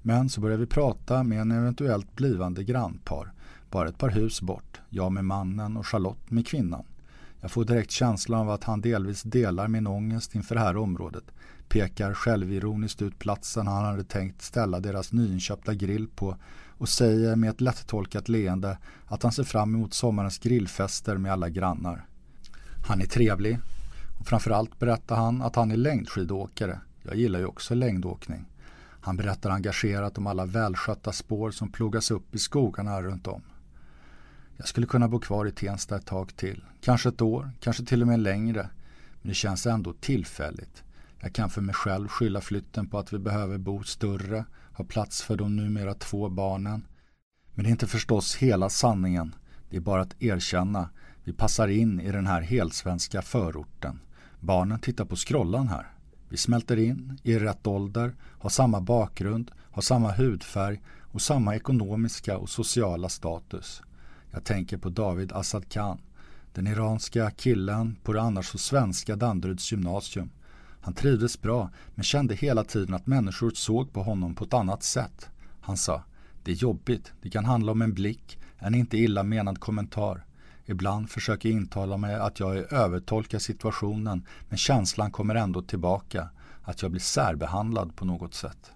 Men 0.02 0.28
så 0.28 0.40
börjar 0.40 0.58
vi 0.58 0.66
prata 0.66 1.22
med 1.22 1.40
en 1.40 1.52
eventuellt 1.52 2.16
blivande 2.16 2.64
grannpar. 2.64 3.32
Bara 3.70 3.88
ett 3.88 3.98
par 3.98 4.10
hus 4.10 4.40
bort. 4.40 4.80
Jag 4.88 5.12
med 5.12 5.24
mannen 5.24 5.76
och 5.76 5.86
Charlotte 5.86 6.30
med 6.30 6.46
kvinnan. 6.46 6.84
Jag 7.40 7.50
får 7.50 7.64
direkt 7.64 7.90
känslan 7.90 8.40
av 8.40 8.50
att 8.50 8.64
han 8.64 8.80
delvis 8.80 9.22
delar 9.22 9.68
min 9.68 9.86
ångest 9.86 10.34
inför 10.34 10.54
det 10.54 10.60
här 10.60 10.76
området. 10.76 11.24
Pekar 11.68 12.14
självironiskt 12.14 13.02
ut 13.02 13.18
platsen 13.18 13.66
han 13.66 13.84
hade 13.84 14.04
tänkt 14.04 14.42
ställa 14.42 14.80
deras 14.80 15.12
nyinköpta 15.12 15.74
grill 15.74 16.08
på 16.08 16.36
och 16.78 16.88
säger 16.88 17.36
med 17.36 17.50
ett 17.50 17.60
lättolkat 17.60 18.28
leende 18.28 18.78
att 19.06 19.22
han 19.22 19.32
ser 19.32 19.44
fram 19.44 19.74
emot 19.74 19.94
sommarens 19.94 20.38
grillfester 20.38 21.16
med 21.16 21.32
alla 21.32 21.48
grannar. 21.48 22.06
Han 22.86 23.00
är 23.00 23.06
trevlig 23.06 23.58
och 24.18 24.26
framförallt 24.26 24.78
berättar 24.78 25.16
han 25.16 25.42
att 25.42 25.56
han 25.56 25.70
är 25.70 25.76
längdskidåkare. 25.76 26.80
Jag 27.02 27.16
gillar 27.16 27.38
ju 27.38 27.46
också 27.46 27.74
längdåkning. 27.74 28.44
Han 29.00 29.16
berättar 29.16 29.50
engagerat 29.50 30.18
om 30.18 30.26
alla 30.26 30.46
välskötta 30.46 31.12
spår 31.12 31.50
som 31.50 31.72
plogas 31.72 32.10
upp 32.10 32.34
i 32.34 32.38
skogarna 32.38 33.02
runt 33.02 33.26
om. 33.26 33.42
Jag 34.56 34.68
skulle 34.68 34.86
kunna 34.86 35.08
bo 35.08 35.18
kvar 35.18 35.46
i 35.46 35.50
Tensta 35.50 35.96
ett 35.96 36.06
tag 36.06 36.36
till. 36.36 36.64
Kanske 36.80 37.08
ett 37.08 37.22
år, 37.22 37.50
kanske 37.60 37.84
till 37.84 38.02
och 38.02 38.08
med 38.08 38.20
längre. 38.20 38.68
Men 39.22 39.28
det 39.28 39.34
känns 39.34 39.66
ändå 39.66 39.92
tillfälligt. 39.92 40.82
Jag 41.20 41.32
kan 41.32 41.50
för 41.50 41.60
mig 41.60 41.74
själv 41.74 42.08
skylla 42.08 42.40
flytten 42.40 42.86
på 42.86 42.98
att 42.98 43.12
vi 43.12 43.18
behöver 43.18 43.58
bo 43.58 43.82
större, 43.82 44.44
ha 44.72 44.84
plats 44.84 45.22
för 45.22 45.36
de 45.36 45.56
numera 45.56 45.94
två 45.94 46.28
barnen. 46.28 46.86
Men 47.54 47.64
det 47.64 47.68
är 47.68 47.72
inte 47.72 47.86
förstås 47.86 48.36
hela 48.36 48.68
sanningen. 48.68 49.34
Det 49.70 49.76
är 49.76 49.80
bara 49.80 50.02
att 50.02 50.22
erkänna. 50.22 50.88
Vi 51.24 51.32
passar 51.32 51.68
in 51.68 52.00
i 52.00 52.12
den 52.12 52.26
här 52.26 52.40
helsvenska 52.40 53.22
förorten. 53.22 54.00
Barnen 54.40 54.78
tittar 54.78 55.04
på 55.04 55.16
skrollan 55.16 55.68
här. 55.68 55.86
Vi 56.28 56.36
smälter 56.36 56.76
in, 56.76 57.18
i 57.22 57.38
rätt 57.38 57.66
ålder, 57.66 58.14
har 58.20 58.50
samma 58.50 58.80
bakgrund, 58.80 59.50
har 59.70 59.82
samma 59.82 60.12
hudfärg 60.12 60.80
och 61.00 61.22
samma 61.22 61.56
ekonomiska 61.56 62.38
och 62.38 62.50
sociala 62.50 63.08
status. 63.08 63.82
Jag 64.30 64.44
tänker 64.44 64.76
på 64.78 64.88
David 64.88 65.32
Assad 65.32 65.68
Khan, 65.68 65.98
den 66.52 66.66
iranska 66.66 67.30
killen 67.30 67.96
på 68.02 68.12
det 68.12 68.22
annars 68.22 68.46
så 68.46 68.58
svenska 68.58 69.16
Danderyds 69.16 69.72
gymnasium. 69.72 70.30
Han 70.80 70.94
trivdes 70.94 71.40
bra 71.42 71.70
men 71.94 72.04
kände 72.04 72.34
hela 72.34 72.64
tiden 72.64 72.94
att 72.94 73.06
människor 73.06 73.50
såg 73.50 73.92
på 73.92 74.02
honom 74.02 74.34
på 74.34 74.44
ett 74.44 74.54
annat 74.54 74.82
sätt. 74.82 75.28
Han 75.60 75.76
sa, 75.76 76.02
det 76.42 76.50
är 76.50 76.56
jobbigt, 76.56 77.12
det 77.22 77.30
kan 77.30 77.44
handla 77.44 77.72
om 77.72 77.82
en 77.82 77.94
blick, 77.94 78.38
en 78.58 78.74
inte 78.74 78.98
illa 78.98 79.22
menad 79.22 79.60
kommentar. 79.60 80.24
Ibland 80.66 81.10
försöker 81.10 81.48
jag 81.48 81.58
intala 81.58 81.96
mig 81.96 82.14
att 82.14 82.40
jag 82.40 82.72
övertolkar 82.72 83.38
situationen 83.38 84.26
men 84.48 84.58
känslan 84.58 85.10
kommer 85.10 85.34
ändå 85.34 85.62
tillbaka, 85.62 86.28
att 86.62 86.82
jag 86.82 86.90
blir 86.90 87.00
särbehandlad 87.00 87.96
på 87.96 88.04
något 88.04 88.34
sätt. 88.34 88.72